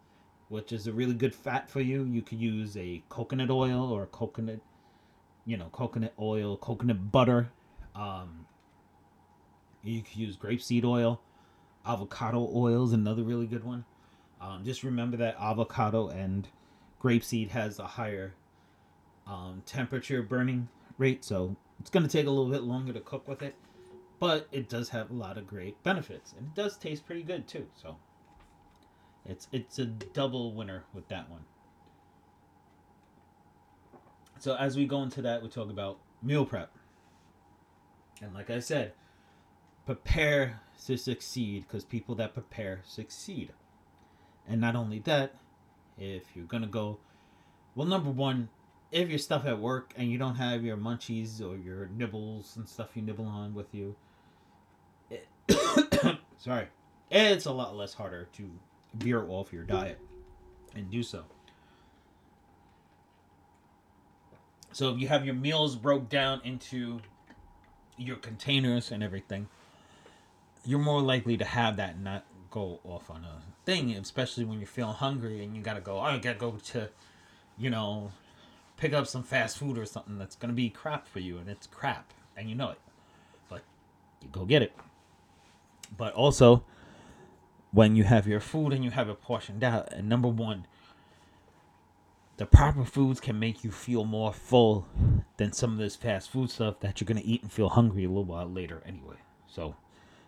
which 0.49 0.73
is 0.73 0.87
a 0.87 0.93
really 0.93 1.15
good 1.15 1.35
fat 1.35 1.71
for 1.71 1.81
you. 1.81 2.05
You 2.05 2.23
could 2.23 2.41
use 2.41 2.77
a 2.77 3.03
coconut 3.09 3.51
oil 3.51 3.93
or 3.93 4.07
coconut, 4.07 4.61
you 5.45 5.57
know, 5.57 5.67
coconut 5.67 6.15
oil, 6.19 6.57
coconut 6.57 7.13
butter. 7.13 7.51
Um, 7.95 8.47
you 9.83 10.03
could 10.03 10.17
use 10.17 10.37
grapeseed 10.37 10.85
oil, 10.85 11.21
avocado 11.87 12.51
oil 12.53 12.85
is 12.85 12.93
another 12.93 13.23
really 13.23 13.47
good 13.47 13.65
one. 13.65 13.85
Um, 14.41 14.65
just 14.65 14.83
remember 14.83 15.17
that 15.19 15.37
avocado 15.41 16.09
and 16.09 16.49
grapeseed 17.03 17.51
has 17.51 17.79
a 17.79 17.87
higher 17.87 18.35
um, 19.27 19.63
temperature 19.67 20.23
burning 20.23 20.69
rate, 20.99 21.25
so 21.25 21.57
it's 21.81 21.91
going 21.91 22.05
to 22.05 22.09
take 22.09 22.27
a 22.27 22.31
little 22.31 22.51
bit 22.51 22.63
longer 22.63 22.93
to 22.93 23.01
cook 23.01 23.27
with 23.27 23.43
it, 23.43 23.55
but 24.19 24.47
it 24.53 24.69
does 24.69 24.91
have 24.91 25.11
a 25.11 25.15
lot 25.15 25.39
of 25.39 25.47
great 25.47 25.83
benefits, 25.83 26.33
and 26.37 26.49
it 26.49 26.55
does 26.55 26.77
taste 26.77 27.07
pretty 27.07 27.23
good 27.23 27.49
too. 27.49 27.67
So 27.81 27.97
it's 29.25 29.49
it's 29.53 29.79
a 29.79 29.87
double 29.87 30.53
winner 30.53 30.85
with 30.95 31.09
that 31.09 31.31
one. 31.31 31.45
So 34.39 34.55
as 34.55 34.77
we 34.77 34.87
go 34.87 35.03
into 35.03 35.23
that, 35.23 35.43
we 35.43 35.49
talk 35.49 35.71
about 35.71 35.99
meal 36.23 36.45
prep, 36.45 36.71
and 38.23 38.35
like 38.35 38.51
I 38.51 38.61
said, 38.61 38.93
prepare 39.87 40.61
to 40.87 40.99
succeed 40.99 41.65
because 41.67 41.85
people 41.85 42.15
that 42.17 42.35
prepare 42.35 42.81
succeed. 42.85 43.53
And 44.49 44.61
not 44.61 44.77
only 44.77 45.01
that, 45.01 45.35
if 45.99 46.25
you're 46.35 46.47
gonna 46.47 46.67
go, 46.67 46.99
well, 47.75 47.87
number 47.87 48.11
one, 48.11 48.49
if 48.93 49.09
your 49.09 49.19
stuff 49.19 49.45
at 49.45 49.59
work 49.59 49.93
and 49.97 50.11
you 50.11 50.19
don't 50.19 50.37
have 50.37 50.65
your 50.65 50.77
munchies 50.77 51.41
or 51.41 51.57
your 51.57 51.89
nibbles 51.97 52.57
and 52.57 52.69
stuff 52.69 52.91
you 52.95 53.03
nibble 53.03 53.27
on 53.27 53.55
with 53.55 53.75
you, 53.75 53.97
it, 55.11 55.27
sorry, 56.39 56.69
it's 57.11 57.47
a 57.47 57.53
lot 57.53 57.77
less 57.77 57.95
harder 57.95 58.29
to 58.35 58.51
veer 58.95 59.25
off 59.29 59.53
your 59.53 59.65
diet 59.65 60.01
and 60.75 60.91
do 60.91 61.03
so. 61.03 61.25
So 64.73 64.93
if 64.95 65.01
you 65.01 65.09
have 65.09 65.25
your 65.25 65.35
meals 65.35 65.75
broke 65.75 66.09
down 66.09 66.43
into 66.45 67.01
your 67.97 68.17
containers 68.17 68.91
and 68.91 69.03
everything, 69.03 69.49
you're 70.65 70.79
more 70.79 71.01
likely 71.01 71.37
to 71.39 71.45
have 71.45 71.77
that 71.77 71.99
not 71.99 72.27
go 72.51 72.81
off 72.85 73.11
on 73.11 73.25
a 73.25 73.43
thing, 73.67 73.91
especially 73.97 74.45
when 74.45 74.59
you're 74.59 74.67
feeling 74.67 74.95
hungry 74.95 75.45
and 75.45 75.55
you 75.55 75.63
gotta 75.63 75.81
go. 75.81 75.99
Oh, 75.99 76.01
I 76.01 76.19
gotta 76.19 76.39
go 76.39 76.53
to, 76.53 76.89
you 77.59 77.69
know, 77.69 78.13
pick 78.79 78.95
up 78.95 79.07
some 79.07 79.23
fast 79.23 79.59
food 79.59 79.77
or 79.77 79.85
something 79.85 80.17
that's 80.17 80.37
gonna 80.37 80.55
be 80.55 80.71
crap 80.71 81.07
for 81.07 81.19
you, 81.19 81.37
and 81.37 81.51
it's 81.51 81.67
crap, 81.67 82.15
and 82.37 82.49
you 82.49 82.55
know 82.55 82.71
it. 82.71 82.79
But 83.51 83.63
you 84.23 84.29
go 84.31 84.45
get 84.47 84.63
it. 84.63 84.73
But 85.99 86.15
also, 86.15 86.65
when 87.73 87.97
you 87.97 88.05
have 88.05 88.27
your 88.27 88.41
food 88.41 88.73
and 88.73 88.85
you 88.85 88.93
have 88.93 89.09
it 89.09 89.21
portioned 89.21 89.63
out, 89.63 89.93
and 89.93 90.09
number 90.09 90.29
one, 90.29 90.67
the 92.37 92.47
proper 92.47 92.85
foods 92.85 93.19
can 93.19 93.39
make 93.39 93.65
you 93.65 93.71
feel 93.71 94.05
more 94.05 94.33
full 94.33 94.87
than 95.39 95.53
some 95.53 95.73
of 95.73 95.79
this 95.79 95.97
fast 95.97 96.31
food 96.31 96.51
stuff 96.51 96.81
that 96.81 97.01
you're 97.01 97.07
gonna 97.07 97.23
eat 97.25 97.43
and 97.43 97.51
feel 97.51 97.71
hungry 97.71 98.05
a 98.05 98.09
little 98.09 98.25
while 98.25 98.49
later 98.49 98.83
anyway. 98.87 99.17
So 99.49 99.75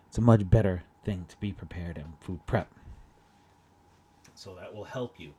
it's 0.07 0.17
a 0.17 0.21
much 0.21 0.49
better 0.49 0.83
thing 1.05 1.25
to 1.29 1.37
be 1.37 1.53
prepared 1.53 1.97
and 1.97 2.13
food 2.19 2.45
prep. 2.45 2.73
So 4.39 4.55
that 4.55 4.73
will 4.73 4.85
help 4.85 5.19
you. 5.19 5.33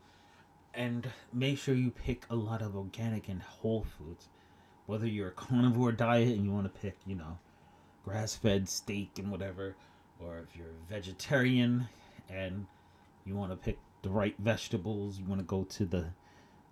And 0.75 1.09
make 1.33 1.57
sure 1.57 1.75
you 1.75 1.91
pick 1.91 2.27
a 2.29 2.37
lot 2.37 2.61
of 2.61 2.77
organic 2.77 3.31
and 3.31 3.41
whole 3.41 3.83
foods. 3.83 4.29
Whether 4.85 5.07
you're 5.07 5.29
a 5.29 5.33
carnivore 5.33 5.93
diet 5.93 6.37
and 6.37 6.45
you 6.45 6.53
want 6.53 6.67
to 6.67 6.81
pick, 6.81 6.99
you 7.07 7.15
know, 7.15 7.39
grass 8.05 8.35
fed 8.35 8.69
steak 8.69 9.19
and 9.19 9.31
whatever, 9.31 9.75
or 10.23 10.41
if 10.41 10.55
you're 10.55 10.67
a 10.67 10.93
vegetarian 10.93 11.89
and 12.29 12.67
you 13.25 13.35
want 13.35 13.53
to 13.53 13.57
pick 13.57 13.79
the 14.03 14.11
right 14.11 14.35
vegetables, 14.39 15.19
you 15.19 15.25
want 15.25 15.41
to 15.41 15.47
go 15.47 15.65
to 15.65 15.87
the 15.87 16.05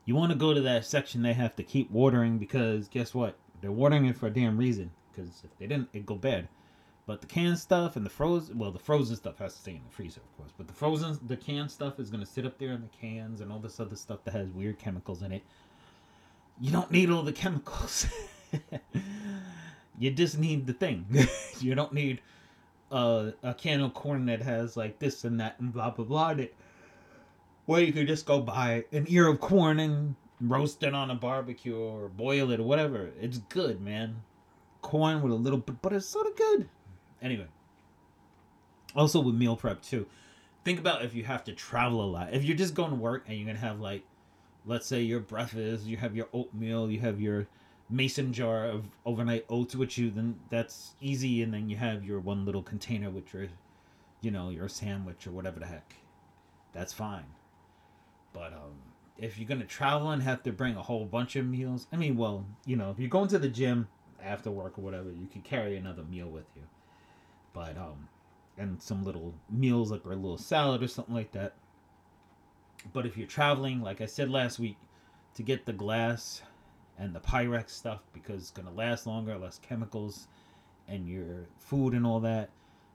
you 0.04 0.14
want 0.14 0.30
to 0.30 0.36
go 0.36 0.52
to 0.52 0.60
that 0.60 0.84
section 0.84 1.22
they 1.22 1.32
have 1.32 1.56
to 1.56 1.62
keep 1.62 1.90
watering 1.90 2.36
because 2.36 2.88
guess 2.88 3.14
what? 3.14 3.38
They're 3.62 3.72
watering 3.72 4.04
it 4.04 4.18
for 4.18 4.26
a 4.26 4.30
damn 4.30 4.58
reason. 4.58 4.90
Because 5.10 5.42
if 5.44 5.58
they 5.58 5.66
didn't, 5.66 5.88
it'd 5.94 6.04
go 6.04 6.16
bad. 6.16 6.48
But 7.08 7.22
the 7.22 7.26
canned 7.26 7.58
stuff 7.58 7.96
and 7.96 8.04
the 8.04 8.10
frozen, 8.10 8.58
well, 8.58 8.70
the 8.70 8.78
frozen 8.78 9.16
stuff 9.16 9.38
has 9.38 9.54
to 9.54 9.60
stay 9.62 9.70
in 9.70 9.80
the 9.82 9.90
freezer, 9.90 10.20
of 10.20 10.36
course. 10.36 10.52
But 10.54 10.66
the 10.66 10.74
frozen, 10.74 11.18
the 11.26 11.38
canned 11.38 11.70
stuff 11.70 11.98
is 11.98 12.10
going 12.10 12.22
to 12.22 12.30
sit 12.30 12.44
up 12.44 12.58
there 12.58 12.72
in 12.72 12.82
the 12.82 12.88
cans 12.88 13.40
and 13.40 13.50
all 13.50 13.60
this 13.60 13.80
other 13.80 13.96
stuff 13.96 14.18
that 14.24 14.32
has 14.32 14.50
weird 14.50 14.78
chemicals 14.78 15.22
in 15.22 15.32
it. 15.32 15.42
You 16.60 16.70
don't 16.70 16.90
need 16.90 17.08
all 17.08 17.22
the 17.22 17.32
chemicals. 17.32 18.06
you 19.98 20.10
just 20.10 20.38
need 20.38 20.66
the 20.66 20.74
thing. 20.74 21.06
you 21.60 21.74
don't 21.74 21.94
need 21.94 22.20
uh, 22.92 23.30
a 23.42 23.54
can 23.54 23.80
of 23.80 23.94
corn 23.94 24.26
that 24.26 24.42
has 24.42 24.76
like 24.76 24.98
this 24.98 25.24
and 25.24 25.40
that 25.40 25.58
and 25.60 25.72
blah 25.72 25.88
blah 25.88 26.04
blah. 26.04 26.34
That, 26.34 26.54
well, 27.66 27.80
you 27.80 27.90
could 27.90 28.06
just 28.06 28.26
go 28.26 28.42
buy 28.42 28.84
an 28.92 29.06
ear 29.08 29.28
of 29.28 29.40
corn 29.40 29.80
and 29.80 30.14
roast 30.42 30.82
it 30.82 30.92
on 30.92 31.10
a 31.10 31.14
barbecue 31.14 31.74
or 31.74 32.08
boil 32.08 32.50
it 32.50 32.60
or 32.60 32.64
whatever. 32.64 33.08
It's 33.18 33.38
good, 33.38 33.80
man. 33.80 34.16
Corn 34.82 35.22
with 35.22 35.32
a 35.32 35.36
little 35.36 35.58
bit, 35.58 35.80
but 35.80 35.94
it's 35.94 36.04
sort 36.04 36.26
of 36.26 36.36
good. 36.36 36.68
Anyway, 37.20 37.46
also 38.94 39.20
with 39.20 39.34
meal 39.34 39.56
prep 39.56 39.82
too. 39.82 40.06
Think 40.64 40.78
about 40.78 41.04
if 41.04 41.14
you 41.14 41.24
have 41.24 41.44
to 41.44 41.52
travel 41.52 42.04
a 42.04 42.06
lot. 42.06 42.34
If 42.34 42.44
you're 42.44 42.56
just 42.56 42.74
going 42.74 42.90
to 42.90 42.96
work 42.96 43.24
and 43.26 43.36
you're 43.36 43.46
gonna 43.46 43.58
have 43.58 43.80
like, 43.80 44.02
let's 44.66 44.86
say 44.86 45.02
your 45.02 45.20
breakfast, 45.20 45.86
you 45.86 45.96
have 45.96 46.14
your 46.14 46.28
oatmeal, 46.32 46.90
you 46.90 47.00
have 47.00 47.20
your 47.20 47.46
mason 47.88 48.32
jar 48.32 48.66
of 48.66 48.86
overnight 49.06 49.46
oats 49.48 49.74
with 49.74 49.96
you, 49.96 50.10
then 50.10 50.38
that's 50.50 50.94
easy. 51.00 51.42
And 51.42 51.54
then 51.54 51.68
you 51.68 51.76
have 51.76 52.04
your 52.04 52.20
one 52.20 52.44
little 52.44 52.62
container 52.62 53.10
with 53.10 53.32
your, 53.32 53.46
you 54.20 54.30
know, 54.30 54.50
your 54.50 54.68
sandwich 54.68 55.26
or 55.26 55.30
whatever 55.30 55.58
the 55.58 55.66
heck. 55.66 55.94
That's 56.72 56.92
fine. 56.92 57.26
But 58.32 58.52
um, 58.52 58.76
if 59.16 59.38
you're 59.38 59.48
gonna 59.48 59.64
travel 59.64 60.10
and 60.10 60.22
have 60.22 60.42
to 60.42 60.52
bring 60.52 60.76
a 60.76 60.82
whole 60.82 61.06
bunch 61.06 61.34
of 61.36 61.46
meals, 61.46 61.86
I 61.92 61.96
mean, 61.96 62.16
well, 62.16 62.44
you 62.66 62.76
know, 62.76 62.90
if 62.90 62.98
you're 62.98 63.08
going 63.08 63.28
to 63.28 63.38
the 63.38 63.48
gym 63.48 63.88
after 64.22 64.50
work 64.50 64.78
or 64.78 64.82
whatever, 64.82 65.10
you 65.10 65.26
can 65.26 65.40
carry 65.40 65.76
another 65.76 66.02
meal 66.02 66.28
with 66.28 66.44
you 66.54 66.62
but 67.58 67.76
um, 67.76 68.08
and 68.56 68.80
some 68.80 69.04
little 69.04 69.34
meals 69.50 69.90
like 69.90 70.06
or 70.06 70.12
a 70.12 70.16
little 70.16 70.38
salad 70.38 70.80
or 70.80 70.86
something 70.86 71.14
like 71.14 71.32
that. 71.32 71.54
But 72.92 73.04
if 73.04 73.16
you're 73.16 73.26
traveling, 73.26 73.82
like 73.82 74.00
I 74.00 74.06
said 74.06 74.30
last 74.30 74.60
week, 74.60 74.76
to 75.34 75.42
get 75.42 75.66
the 75.66 75.72
glass 75.72 76.42
and 76.98 77.12
the 77.12 77.18
Pyrex 77.18 77.70
stuff 77.70 78.00
because 78.12 78.42
it's 78.42 78.50
gonna 78.52 78.70
last 78.70 79.08
longer, 79.08 79.36
less 79.36 79.58
chemicals, 79.58 80.28
and 80.86 81.08
your 81.08 81.48
food 81.58 81.94
and 81.94 82.06
all 82.06 82.20
that, 82.20 82.50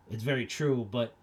it's 0.09 0.23
very 0.23 0.45
true. 0.45 0.87
But 0.89 1.13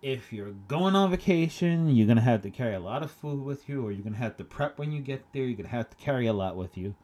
if 0.00 0.32
you're 0.32 0.52
going 0.66 0.96
on 0.96 1.10
vacation, 1.10 1.94
you're 1.94 2.06
gonna 2.06 2.22
have 2.22 2.40
to 2.42 2.50
carry 2.50 2.74
a 2.74 2.80
lot 2.80 3.02
of 3.02 3.10
food 3.10 3.44
with 3.44 3.68
you, 3.68 3.84
or 3.84 3.92
you're 3.92 4.02
gonna 4.02 4.16
have 4.16 4.38
to 4.38 4.44
prep 4.44 4.78
when 4.78 4.92
you 4.92 5.02
get 5.02 5.30
there. 5.34 5.44
You're 5.44 5.58
gonna 5.58 5.68
have 5.68 5.90
to 5.90 5.96
carry 5.98 6.26
a 6.26 6.32
lot 6.32 6.56
with 6.56 6.78
you. 6.78 6.94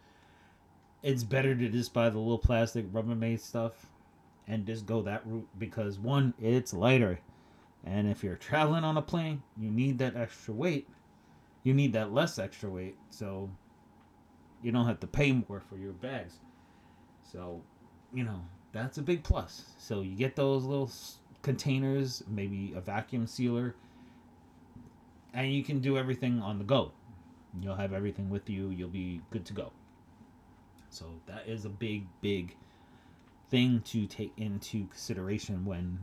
It's 1.03 1.25
better 1.25 1.55
to 1.55 1.69
just 1.69 1.93
buy 1.93 2.09
the 2.09 2.19
little 2.19 2.39
plastic 2.39 2.91
Rubbermaid 2.91 3.41
stuff 3.41 3.91
and 4.47 4.67
just 4.67 4.87
go 4.87 5.03
that 5.03 5.27
route 5.27 5.49
because 5.59 5.99
one, 5.99 6.35
it's 6.41 6.75
lighter. 6.75 7.19
And 7.85 8.09
if 8.09 8.25
you're 8.25 8.37
traveling 8.37 8.85
on 8.85 8.97
a 8.97 9.03
plane, 9.03 9.43
you 9.59 9.71
need 9.71 9.99
that 9.99 10.17
extra 10.17 10.55
weight. 10.55 10.89
You 11.63 11.75
need 11.75 11.93
that 11.95 12.13
less 12.13 12.39
extra 12.39 12.69
weight. 12.69 12.97
So 13.11 13.51
you 14.63 14.73
don't 14.73 14.87
have 14.87 15.01
to 15.01 15.07
pay 15.07 15.33
more 15.33 15.61
for 15.61 15.77
your 15.77 15.93
bags. 15.93 16.35
So, 17.23 17.63
you 18.13 18.25
know, 18.25 18.41
that's 18.73 18.99
a 18.99 19.03
big 19.03 19.23
plus. 19.23 19.65
So 19.79 20.01
you 20.01 20.17
get 20.17 20.37
those 20.37 20.65
little 20.65 20.91
containers, 21.43 22.23
maybe 22.29 22.73
a 22.75 22.81
vacuum 22.81 23.27
sealer, 23.27 23.75
and 25.33 25.53
you 25.53 25.63
can 25.63 25.81
do 25.81 25.99
everything 25.99 26.41
on 26.41 26.59
the 26.59 26.65
go. 26.65 26.93
You'll 27.61 27.77
have 27.77 27.93
everything 27.93 28.31
with 28.31 28.49
you. 28.49 28.71
You'll 28.71 28.89
be 28.89 29.21
good 29.31 29.45
to 29.47 29.53
go. 29.53 29.73
So 30.91 31.07
that 31.27 31.47
is 31.47 31.65
a 31.65 31.69
big, 31.69 32.07
big 32.21 32.57
thing 33.55 33.81
to 33.83 34.05
take 34.09 34.33
into 34.37 34.85
consideration 34.89 35.65
when 35.65 35.97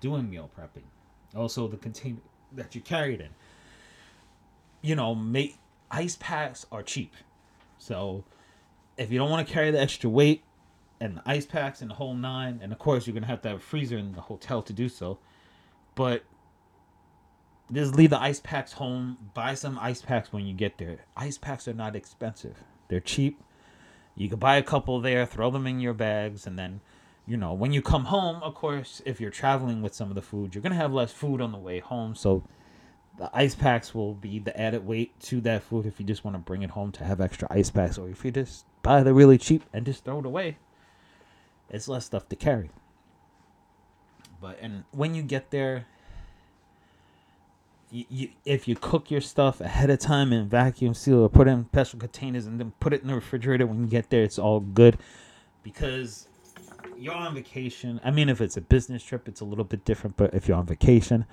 doing 0.00 0.30
meal 0.30 0.48
prepping. 0.56 0.84
Also, 1.34 1.66
the 1.66 1.76
container 1.76 2.18
that 2.52 2.76
you 2.76 2.80
carry 2.80 3.14
it 3.14 3.20
in. 3.20 3.30
You 4.80 4.94
know, 4.94 5.12
make 5.16 5.58
ice 5.90 6.16
packs 6.20 6.66
are 6.70 6.84
cheap, 6.84 7.16
so 7.78 8.22
if 8.96 9.10
you 9.10 9.18
don't 9.18 9.30
want 9.30 9.44
to 9.48 9.52
carry 9.52 9.72
the 9.72 9.80
extra 9.80 10.08
weight 10.08 10.44
and 11.00 11.16
the 11.16 11.22
ice 11.26 11.44
packs 11.44 11.82
and 11.82 11.90
the 11.90 11.96
whole 11.96 12.14
nine, 12.14 12.60
and 12.62 12.72
of 12.72 12.78
course 12.78 13.04
you're 13.04 13.14
gonna 13.14 13.26
have 13.26 13.42
to 13.42 13.48
have 13.48 13.58
a 13.58 13.60
freezer 13.60 13.98
in 13.98 14.12
the 14.12 14.20
hotel 14.20 14.62
to 14.62 14.72
do 14.72 14.88
so, 14.88 15.18
but 15.96 16.22
just 17.72 17.96
leave 17.96 18.10
the 18.10 18.22
ice 18.22 18.38
packs 18.38 18.74
home. 18.74 19.18
Buy 19.34 19.54
some 19.54 19.76
ice 19.76 20.02
packs 20.02 20.32
when 20.32 20.46
you 20.46 20.54
get 20.54 20.78
there. 20.78 21.00
Ice 21.16 21.36
packs 21.36 21.66
are 21.66 21.74
not 21.74 21.96
expensive. 21.96 22.62
They're 22.86 23.00
cheap 23.00 23.42
you 24.16 24.28
could 24.28 24.40
buy 24.40 24.56
a 24.56 24.62
couple 24.62 25.00
there, 25.00 25.26
throw 25.26 25.50
them 25.50 25.66
in 25.66 25.80
your 25.80 25.94
bags, 25.94 26.46
and 26.46 26.58
then, 26.58 26.80
you 27.26 27.36
know, 27.36 27.52
when 27.52 27.72
you 27.72 27.82
come 27.82 28.06
home, 28.06 28.42
of 28.42 28.54
course, 28.54 29.00
if 29.06 29.20
you're 29.20 29.30
traveling 29.30 29.82
with 29.82 29.94
some 29.94 30.08
of 30.08 30.14
the 30.14 30.22
food, 30.22 30.54
you're 30.54 30.62
gonna 30.62 30.74
have 30.74 30.92
less 30.92 31.12
food 31.12 31.40
on 31.40 31.52
the 31.52 31.58
way 31.58 31.80
home. 31.80 32.14
So 32.14 32.44
the 33.18 33.30
ice 33.34 33.54
packs 33.54 33.94
will 33.94 34.14
be 34.14 34.38
the 34.38 34.58
added 34.58 34.86
weight 34.86 35.18
to 35.20 35.40
that 35.42 35.62
food 35.62 35.86
if 35.86 36.00
you 36.00 36.06
just 36.06 36.24
want 36.24 36.34
to 36.34 36.38
bring 36.38 36.62
it 36.62 36.70
home 36.70 36.92
to 36.92 37.04
have 37.04 37.20
extra 37.20 37.48
ice 37.50 37.70
packs, 37.70 37.98
or 37.98 38.08
if 38.08 38.24
you 38.24 38.30
just 38.30 38.64
buy 38.82 39.02
the 39.02 39.12
really 39.12 39.38
cheap 39.38 39.64
and 39.72 39.84
just 39.84 40.04
throw 40.04 40.20
it 40.20 40.26
away. 40.26 40.56
It's 41.68 41.86
less 41.86 42.06
stuff 42.06 42.28
to 42.30 42.36
carry. 42.36 42.70
But 44.40 44.58
and 44.60 44.84
when 44.90 45.14
you 45.14 45.22
get 45.22 45.50
there, 45.50 45.86
you, 47.90 48.28
if 48.44 48.68
you 48.68 48.76
cook 48.76 49.10
your 49.10 49.20
stuff 49.20 49.60
ahead 49.60 49.90
of 49.90 49.98
time 49.98 50.32
and 50.32 50.48
vacuum 50.48 50.94
seal 50.94 51.20
or 51.20 51.28
put 51.28 51.48
it 51.48 51.50
in 51.50 51.66
special 51.66 51.98
containers 51.98 52.46
and 52.46 52.60
then 52.60 52.72
put 52.80 52.92
it 52.92 53.02
in 53.02 53.08
the 53.08 53.14
refrigerator 53.14 53.66
when 53.66 53.82
you 53.82 53.88
get 53.88 54.10
there, 54.10 54.22
it's 54.22 54.38
all 54.38 54.60
good 54.60 54.98
because 55.62 56.28
you're 56.96 57.14
on 57.14 57.34
vacation. 57.34 58.00
I 58.04 58.10
mean, 58.10 58.28
if 58.28 58.40
it's 58.40 58.56
a 58.56 58.60
business 58.60 59.02
trip, 59.02 59.26
it's 59.26 59.40
a 59.40 59.44
little 59.44 59.64
bit 59.64 59.84
different, 59.84 60.16
but 60.16 60.34
if 60.34 60.46
you're 60.46 60.56
on 60.56 60.66
vacation, 60.66 61.24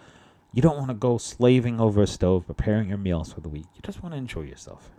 you 0.54 0.62
don't 0.62 0.78
want 0.78 0.90
to 0.90 0.96
go 0.96 1.18
slaving 1.18 1.80
over 1.80 2.02
a 2.02 2.08
stove 2.08 2.48
preparing 2.48 2.90
your 2.90 2.98
meals 2.98 3.34
for 3.34 3.42
the 3.42 3.50
week. 3.50 3.66
You 3.76 3.82
just 3.84 4.02
want 4.02 4.14
to 4.14 4.18
enjoy 4.18 4.42
yourself. 4.42 4.90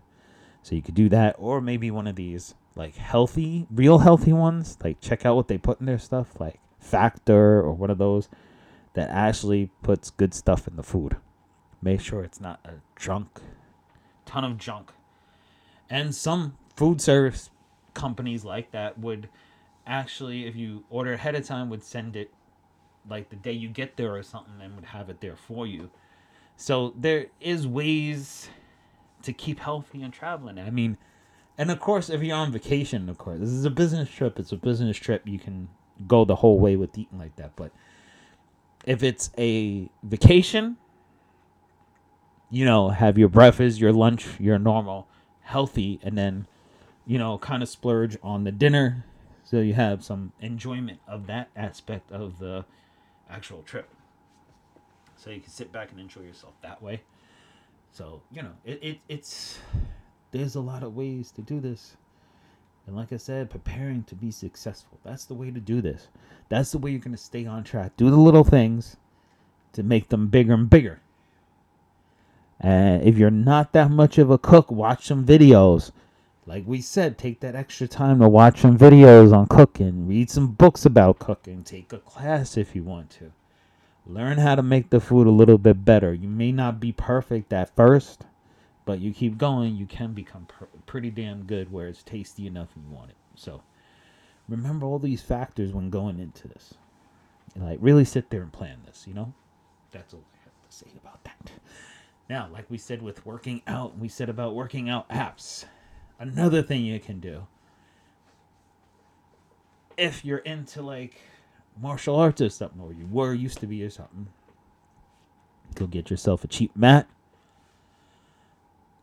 So 0.63 0.75
you 0.75 0.83
could 0.83 0.95
do 0.95 1.09
that, 1.09 1.37
or 1.39 1.61
maybe 1.61 1.91
one 1.91 2.07
of 2.07 2.17
these 2.17 2.55
like 2.75 2.97
healthy, 2.97 3.67
real 3.71 3.99
healthy 3.99 4.33
ones. 4.33 4.77
Like 4.85 5.01
check 5.01 5.25
out 5.25 5.37
what 5.37 5.49
they 5.49 5.59
put 5.59 5.81
in 5.81 5.87
their 5.87 5.99
stuff, 5.99 6.39
like 6.39 6.61
Factor 6.79 7.61
or 7.61 7.73
one 7.73 7.91
of 7.91 7.99
those 7.99 8.29
that 8.95 9.11
actually 9.11 9.71
puts 9.83 10.11
good 10.11 10.35
stuff 10.35 10.69
in 10.69 10.77
the 10.77 10.83
food. 10.83 11.17
Make 11.81 12.01
sure 12.01 12.23
it's 12.23 12.41
not 12.41 12.61
a 12.65 12.75
junk, 12.99 13.41
ton 14.27 14.45
of 14.45 14.59
junk. 14.59 14.93
And 15.89 16.15
some 16.15 16.57
food 16.77 17.01
service 17.01 17.51
companies 17.95 18.45
like 18.45 18.73
that 18.73 18.99
would 18.99 19.29
actually, 19.87 20.47
if 20.47 20.57
you 20.57 20.85
order 20.91 21.15
ahead 21.15 21.35
of 21.35 21.47
time, 21.47 21.71
would 21.71 21.83
send 21.83 22.17
it 22.17 22.31
like 23.09 23.31
the 23.31 23.37
day 23.37 23.53
you 23.53 23.69
get 23.69 23.97
there 23.97 24.15
or 24.15 24.23
something 24.23 24.55
and 24.61 24.75
would 24.75 24.85
have 24.85 25.09
it 25.09 25.21
there 25.21 25.37
for 25.37 25.67
you. 25.67 25.91
So 26.57 26.93
there 26.97 27.27
is 27.41 27.67
ways 27.67 28.51
to 29.23 29.33
keep 29.33 29.61
healthy 29.61 30.03
and 30.03 30.13
traveling. 30.13 30.59
I 30.59 30.71
mean, 30.71 30.99
and 31.57 31.71
of 31.71 31.81
course, 31.81 32.11
if 32.11 32.23
you're 32.23 32.37
on 32.37 32.53
vacation, 32.53 33.09
of 33.09 33.19
course, 33.19 33.41
this 33.41 33.49
is 33.49 33.65
a 33.65 33.71
business 33.71 34.11
trip. 34.11 34.39
It's 34.39 34.53
a 34.53 34.57
business 34.57 34.97
trip. 34.97 35.23
You 35.27 35.39
can 35.39 35.69
go 36.07 36.25
the 36.25 36.37
whole 36.37 36.59
way 36.59 36.77
with 36.77 36.97
eating 36.99 37.19
like 37.19 37.37
that. 37.37 37.57
But 37.57 37.73
if 38.85 39.03
it's 39.03 39.31
a 39.39 39.89
vacation, 40.03 40.77
you 42.51 42.65
know, 42.65 42.91
have 42.91 43.19
your 43.19 43.29
breakfast, 43.29 43.79
your 43.79 43.93
lunch, 43.93 44.27
your 44.41 44.59
normal, 44.59 45.07
healthy, 45.43 45.99
and 46.03 46.17
then, 46.17 46.47
you 47.07 47.19
know, 47.19 47.39
kind 47.39 47.63
of 47.63 47.69
splurge 47.69 48.17
on 48.23 48.45
the 48.45 48.53
dinner. 48.53 49.05
So 49.45 49.61
you 49.61 49.75
have 49.75 50.05
some 50.05 50.33
enjoyment 50.41 51.01
of 51.07 51.27
that 51.27 51.49
aspect 51.57 52.13
of 52.13 52.39
the 52.39 52.65
actual 53.31 53.63
trip. 53.63 53.89
So 55.17 55.31
you 55.31 55.41
can 55.41 55.51
sit 55.51 55.73
back 55.73 55.91
and 55.91 56.01
enjoy 56.01 56.23
yourself 56.23 56.55
that 56.63 56.83
way. 56.83 57.03
So, 57.93 58.23
you 58.31 58.43
know, 58.43 58.53
it, 58.65 58.79
it 58.83 58.99
it's 59.09 59.59
there's 60.31 60.55
a 60.55 60.61
lot 60.61 60.83
of 60.83 60.95
ways 60.95 61.31
to 61.33 61.43
do 61.43 61.61
this. 61.61 61.97
And 62.87 62.97
like 62.97 63.13
I 63.13 63.17
said, 63.17 63.51
preparing 63.51 64.05
to 64.05 64.15
be 64.15 64.31
successful. 64.31 64.99
That's 65.05 65.25
the 65.25 65.35
way 65.35 65.51
to 65.51 65.61
do 65.61 65.81
this. 65.81 66.09
That's 66.49 66.73
the 66.73 66.79
way 66.79 66.91
you're 66.91 67.01
going 67.01 67.17
to 67.17 67.23
stay 67.23 67.45
on 67.45 67.65
track. 67.65 67.97
Do 67.97 68.11
the 68.11 68.17
little 68.17 68.45
things 68.45 68.97
to 69.73 69.83
make 69.83 70.09
them 70.09 70.29
bigger 70.29 70.55
and 70.55 70.71
bigger. 70.71 71.01
And 72.61 73.03
if 73.03 73.17
you're 73.17 73.31
not 73.31 73.73
that 73.73 73.91
much 73.91 74.19
of 74.19 74.31
a 74.31 74.39
cook, 74.39 74.71
watch 74.71 75.07
some 75.07 75.25
videos. 75.25 75.93
Like 76.47 76.65
we 76.67 76.81
said, 76.81 77.19
take 77.19 77.41
that 77.41 77.55
extra 77.55 77.87
time 77.87 78.21
to 78.21 78.29
watch 78.29 78.61
some 78.61 78.79
videos 78.79 79.37
on 79.37 79.47
cooking, 79.47 80.09
read 80.09 80.31
some 80.31 80.53
books 80.53 80.87
about 80.87 81.19
cooking, 81.19 81.63
take 81.63 81.93
a 81.93 81.99
class 81.99 82.57
if 82.57 82.75
you 82.75 82.83
want 82.83 83.11
to. 83.11 83.33
Learn 84.07 84.39
how 84.39 84.55
to 84.55 84.63
make 84.63 84.89
the 84.89 85.01
food 85.01 85.27
a 85.27 85.31
little 85.31 85.59
bit 85.59 85.85
better. 85.85 86.15
You 86.15 86.29
may 86.29 86.51
not 86.51 86.81
be 86.81 86.93
perfect 86.93 87.53
at 87.53 87.77
first, 87.77 88.25
but 88.87 88.99
you 88.99 89.13
keep 89.13 89.37
going, 89.37 89.77
you 89.77 89.85
can 89.85 90.15
become 90.15 90.47
pretty 90.87 91.11
damn 91.11 91.43
good 91.43 91.71
where 91.71 91.89
it's 91.89 92.03
tasty 92.03 92.47
enough 92.47 92.71
and 92.75 92.87
you 92.87 92.91
want 92.91 93.11
it. 93.11 93.17
So 93.35 93.63
remember 94.49 94.87
all 94.87 94.99
these 94.99 95.21
factors 95.21 95.73
when 95.73 95.91
going 95.91 96.19
into 96.19 96.49
this. 96.49 96.73
Like 97.55 97.79
really 97.83 98.07
sit 98.07 98.31
there 98.31 98.41
and 98.41 98.53
plan 98.53 98.79
this, 98.87 99.05
you 99.07 99.13
know? 99.13 99.35
That's 99.93 100.15
all 100.15 100.25
I 100.33 100.45
have 100.45 100.71
to 100.71 100.75
say 100.75 100.87
about 101.01 101.23
that. 101.25 101.51
Now, 102.29 102.49
like 102.53 102.71
we 102.71 102.79
said 102.79 103.03
with 103.03 103.25
working 103.25 103.63
out, 103.67 103.99
we 103.99 104.09
said 104.09 104.29
about 104.29 104.55
working 104.55 104.89
out 104.91 105.09
apps. 105.09 105.65
Another 106.19 106.63
thing 106.63 106.85
you 106.85 107.01
can 107.01 107.21
do 107.21 107.47
if 109.97 110.25
you're 110.25 110.39
into 110.39 110.81
like 110.81 111.21
martial 111.81 112.17
arts 112.17 112.41
or 112.41 112.49
something, 112.49 112.81
or 112.81 112.93
you 112.93 113.07
were 113.07 113.35
used 113.35 113.59
to 113.59 113.67
be 113.67 113.83
or 113.83 113.91
something, 113.91 114.29
go 115.75 115.87
get 115.87 116.11
yourself 116.11 116.45
a 116.45 116.49
cheap 116.49 116.75
mat 116.77 117.09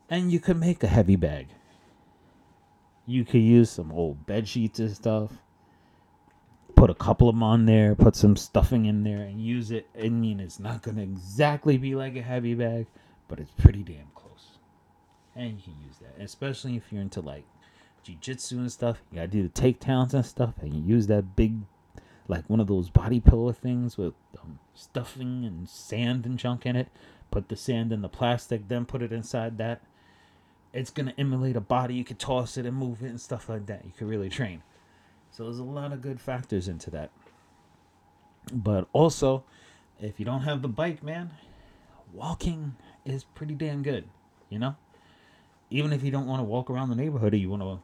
and 0.10 0.32
you 0.32 0.40
could 0.40 0.58
make 0.58 0.84
a 0.84 0.88
heavy 0.88 1.16
bag. 1.16 1.48
You 3.06 3.26
could 3.26 3.42
use 3.42 3.70
some 3.70 3.92
old 3.92 4.26
bed 4.26 4.48
sheets 4.48 4.80
and 4.80 4.96
stuff. 4.96 5.32
Put 6.76 6.90
a 6.90 6.96
couple 6.96 7.30
of 7.30 7.36
them 7.36 7.44
on 7.44 7.66
there, 7.66 7.96
put 7.96 8.16
some 8.16 8.36
stuffing 8.36 8.86
in 8.86 9.04
there, 9.04 9.22
and 9.22 9.40
use 9.42 9.72
it. 9.72 9.88
I 10.00 10.10
mean, 10.10 10.40
it's 10.40 10.60
not 10.60 10.82
going 10.82 10.98
to 10.98 11.04
exactly 11.04 11.78
be 11.78 11.96
like 11.96 12.16
a 12.16 12.22
heavy 12.22 12.54
bag, 12.54 12.88
but 13.28 13.40
it's 13.40 13.52
pretty 13.52 13.84
damn 13.84 14.08
close. 14.16 14.58
And 15.36 15.58
you 15.58 15.64
can 15.64 15.76
use 15.86 15.98
that, 16.00 16.24
especially 16.24 16.78
if 16.78 16.84
you're 16.92 17.02
into 17.02 17.22
like 17.22 17.46
jiu-jitsu 18.04 18.58
and 18.58 18.72
stuff. 18.72 19.02
You 19.12 19.18
gotta 19.18 19.28
do 19.28 19.44
the 19.44 19.50
takedowns 19.50 20.14
and 20.14 20.26
stuff, 20.26 20.54
and 20.62 20.74
you 20.74 20.82
use 20.82 21.08
that 21.08 21.36
big, 21.36 21.58
like 22.28 22.50
one 22.50 22.60
of 22.60 22.68
those 22.68 22.90
body 22.90 23.20
pillow 23.20 23.52
things 23.52 23.98
with 23.98 24.14
um, 24.42 24.60
stuffing 24.74 25.44
and 25.44 25.68
sand 25.68 26.26
and 26.26 26.38
junk 26.38 26.66
in 26.66 26.76
it. 26.76 26.88
Put 27.32 27.50
the 27.50 27.56
sand 27.56 27.92
in 27.92 28.02
the 28.02 28.10
plastic, 28.10 28.68
then 28.68 28.86
put 28.86 29.02
it 29.02 29.12
inside 29.12 29.58
that 29.58 29.82
it's 30.76 30.92
gonna 30.92 31.14
emulate 31.18 31.56
a 31.56 31.62
body. 31.62 31.96
You 31.96 32.04
could 32.04 32.20
toss 32.20 32.58
it 32.58 32.66
and 32.66 32.76
move 32.76 33.02
it 33.02 33.08
and 33.08 33.20
stuff 33.20 33.48
like 33.48 33.66
that. 33.68 33.86
You 33.86 33.94
could 33.98 34.10
really 34.10 34.30
train. 34.30 34.62
So 35.32 35.46
there's 35.46 35.58
a 35.58 35.64
lot 35.64 35.94
of 35.94 36.02
good 36.02 36.20
factors 36.20 36.68
into 36.68 36.92
that. 36.92 37.12
But 38.54 38.88
also, 38.92 39.46
if 40.02 40.20
you 40.20 40.26
don't 40.26 40.42
have 40.42 40.62
the 40.62 40.68
bike, 40.68 41.02
man, 41.02 41.32
walking 42.14 42.76
is 43.06 43.24
pretty 43.24 43.54
damn 43.54 43.84
good. 43.84 44.06
You 44.50 44.60
know, 44.60 44.76
even 45.70 45.94
if 45.94 46.04
you 46.04 46.12
don't 46.12 46.28
want 46.28 46.40
to 46.40 46.44
walk 46.44 46.70
around 46.70 46.90
the 46.90 46.96
neighborhood, 46.96 47.34
or 47.34 47.38
you 47.38 47.50
want 47.50 47.62
to, 47.62 47.80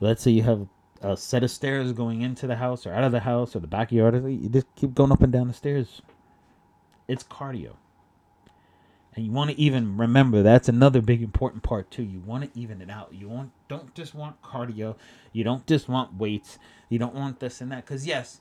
let's 0.00 0.22
say 0.22 0.30
you 0.30 0.42
have 0.42 0.66
a 1.02 1.16
set 1.16 1.42
of 1.42 1.50
stairs 1.50 1.92
going 1.92 2.22
into 2.22 2.46
the 2.46 2.56
house 2.56 2.86
or 2.86 2.92
out 2.92 3.04
of 3.04 3.12
the 3.12 3.20
house 3.20 3.56
or 3.56 3.60
the 3.60 3.66
backyard, 3.66 4.14
you 4.24 4.48
just 4.48 4.66
keep 4.76 4.94
going 4.94 5.12
up 5.12 5.22
and 5.22 5.32
down 5.32 5.48
the 5.48 5.54
stairs. 5.54 6.02
It's 7.08 7.24
cardio. 7.24 7.74
And 9.14 9.26
you 9.26 9.32
want 9.32 9.50
to 9.50 9.58
even 9.58 9.96
remember 9.96 10.42
that's 10.42 10.68
another 10.68 11.00
big 11.00 11.20
important 11.20 11.64
part 11.64 11.90
too. 11.90 12.04
You 12.04 12.20
want 12.20 12.44
to 12.44 12.60
even 12.60 12.80
it 12.80 12.90
out. 12.90 13.12
You 13.12 13.28
want 13.28 13.50
don't 13.68 13.92
just 13.94 14.14
want 14.14 14.40
cardio. 14.40 14.94
You 15.32 15.42
don't 15.42 15.66
just 15.66 15.88
want 15.88 16.14
weights. 16.14 16.58
You 16.88 16.98
don't 17.00 17.14
want 17.14 17.40
this 17.40 17.60
and 17.60 17.72
that. 17.72 17.84
Cause 17.86 18.06
yes, 18.06 18.40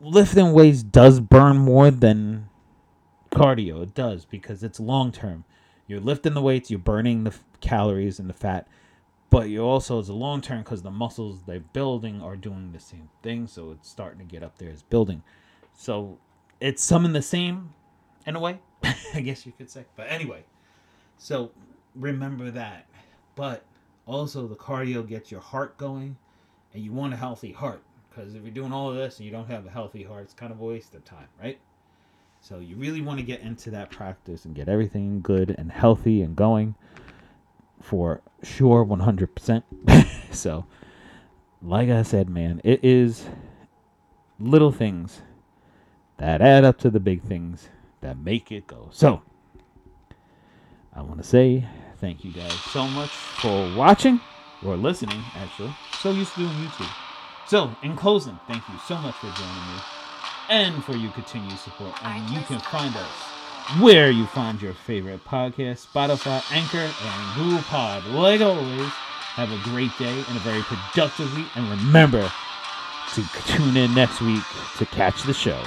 lifting 0.00 0.52
weights 0.52 0.82
does 0.82 1.20
burn 1.20 1.56
more 1.58 1.90
than 1.90 2.48
cardio. 3.38 3.82
It 3.82 3.94
does 3.94 4.24
because 4.24 4.62
it's 4.62 4.80
long 4.80 5.12
term. 5.12 5.44
You're 5.86 6.00
lifting 6.00 6.34
the 6.34 6.42
weights. 6.42 6.70
You're 6.70 6.78
burning 6.78 7.24
the 7.24 7.34
calories 7.60 8.18
and 8.18 8.28
the 8.28 8.34
fat. 8.34 8.68
But 9.30 9.48
you 9.48 9.60
also 9.60 9.98
it's 9.98 10.08
a 10.08 10.14
long 10.14 10.40
term 10.40 10.62
because 10.62 10.82
the 10.82 10.90
muscles 10.90 11.42
they're 11.46 11.60
building 11.60 12.22
are 12.22 12.36
doing 12.36 12.72
the 12.72 12.80
same 12.80 13.08
thing. 13.22 13.46
So 13.46 13.72
it's 13.72 13.88
starting 13.88 14.18
to 14.18 14.24
get 14.24 14.42
up 14.42 14.58
there 14.58 14.70
as 14.70 14.82
building. 14.82 15.22
So 15.74 16.18
it's 16.60 16.82
some 16.82 17.04
in 17.04 17.12
the 17.12 17.22
same 17.22 17.74
in 18.26 18.36
a 18.36 18.40
way 18.40 18.60
I 19.14 19.20
guess 19.20 19.46
you 19.46 19.52
could 19.52 19.70
say. 19.70 19.84
But 19.96 20.06
anyway, 20.10 20.44
so 21.16 21.50
remember 21.94 22.50
that. 22.50 22.86
But 23.34 23.64
also, 24.06 24.46
the 24.46 24.56
cardio 24.56 25.06
gets 25.06 25.30
your 25.30 25.40
heart 25.40 25.76
going, 25.76 26.16
and 26.72 26.82
you 26.82 26.92
want 26.92 27.12
a 27.12 27.16
healthy 27.16 27.52
heart. 27.52 27.82
Because 28.08 28.34
if 28.34 28.42
you're 28.42 28.50
doing 28.50 28.72
all 28.72 28.90
of 28.90 28.96
this 28.96 29.18
and 29.18 29.26
you 29.26 29.30
don't 29.30 29.48
have 29.48 29.66
a 29.66 29.70
healthy 29.70 30.02
heart, 30.02 30.24
it's 30.24 30.34
kind 30.34 30.52
of 30.52 30.60
a 30.60 30.64
waste 30.64 30.94
of 30.94 31.04
time, 31.04 31.28
right? 31.40 31.58
So 32.40 32.60
you 32.60 32.76
really 32.76 33.02
want 33.02 33.18
to 33.18 33.24
get 33.24 33.40
into 33.40 33.70
that 33.70 33.90
practice 33.90 34.44
and 34.44 34.54
get 34.54 34.68
everything 34.68 35.20
good 35.20 35.54
and 35.58 35.70
healthy 35.70 36.22
and 36.22 36.34
going 36.36 36.74
for 37.82 38.22
sure 38.42 38.84
100%. 38.84 39.62
so, 40.34 40.64
like 41.62 41.90
I 41.90 42.02
said, 42.02 42.28
man, 42.28 42.60
it 42.64 42.80
is 42.82 43.26
little 44.38 44.72
things 44.72 45.22
that 46.18 46.40
add 46.40 46.64
up 46.64 46.78
to 46.78 46.90
the 46.90 47.00
big 47.00 47.22
things 47.22 47.68
that 48.00 48.16
make 48.16 48.50
it 48.52 48.66
go. 48.66 48.88
So, 48.92 49.22
I 50.94 51.02
want 51.02 51.18
to 51.18 51.28
say 51.28 51.66
thank 51.98 52.24
you 52.24 52.32
guys 52.32 52.52
so 52.52 52.86
much 52.88 53.10
for 53.10 53.74
watching 53.76 54.20
or 54.64 54.76
listening, 54.76 55.22
actually. 55.36 55.74
So 56.00 56.10
used 56.10 56.32
to 56.34 56.40
doing 56.40 56.52
YouTube. 56.52 56.92
So, 57.46 57.74
in 57.82 57.96
closing, 57.96 58.38
thank 58.46 58.68
you 58.68 58.74
so 58.86 58.96
much 58.98 59.14
for 59.16 59.26
joining 59.26 59.74
me 59.74 59.97
and 60.48 60.82
for 60.84 60.96
your 60.96 61.12
continued 61.12 61.58
support. 61.58 61.92
And 62.04 62.28
you 62.30 62.40
can 62.42 62.58
find 62.60 62.94
us 62.96 63.10
where 63.80 64.10
you 64.10 64.26
find 64.26 64.60
your 64.62 64.72
favorite 64.72 65.24
podcast 65.24 65.86
Spotify, 65.86 66.42
Anchor, 66.52 66.78
and 66.78 67.34
Google 67.36 67.62
Pod. 67.62 68.04
Like 68.06 68.40
always, 68.40 68.90
have 69.36 69.52
a 69.52 69.58
great 69.70 69.96
day 69.98 70.24
and 70.28 70.36
a 70.36 70.40
very 70.40 70.62
productive 70.62 71.34
week. 71.36 71.46
And 71.54 71.68
remember 71.70 72.30
to 73.14 73.22
tune 73.46 73.76
in 73.76 73.94
next 73.94 74.20
week 74.20 74.42
to 74.78 74.86
catch 74.86 75.22
the 75.22 75.34
show. 75.34 75.62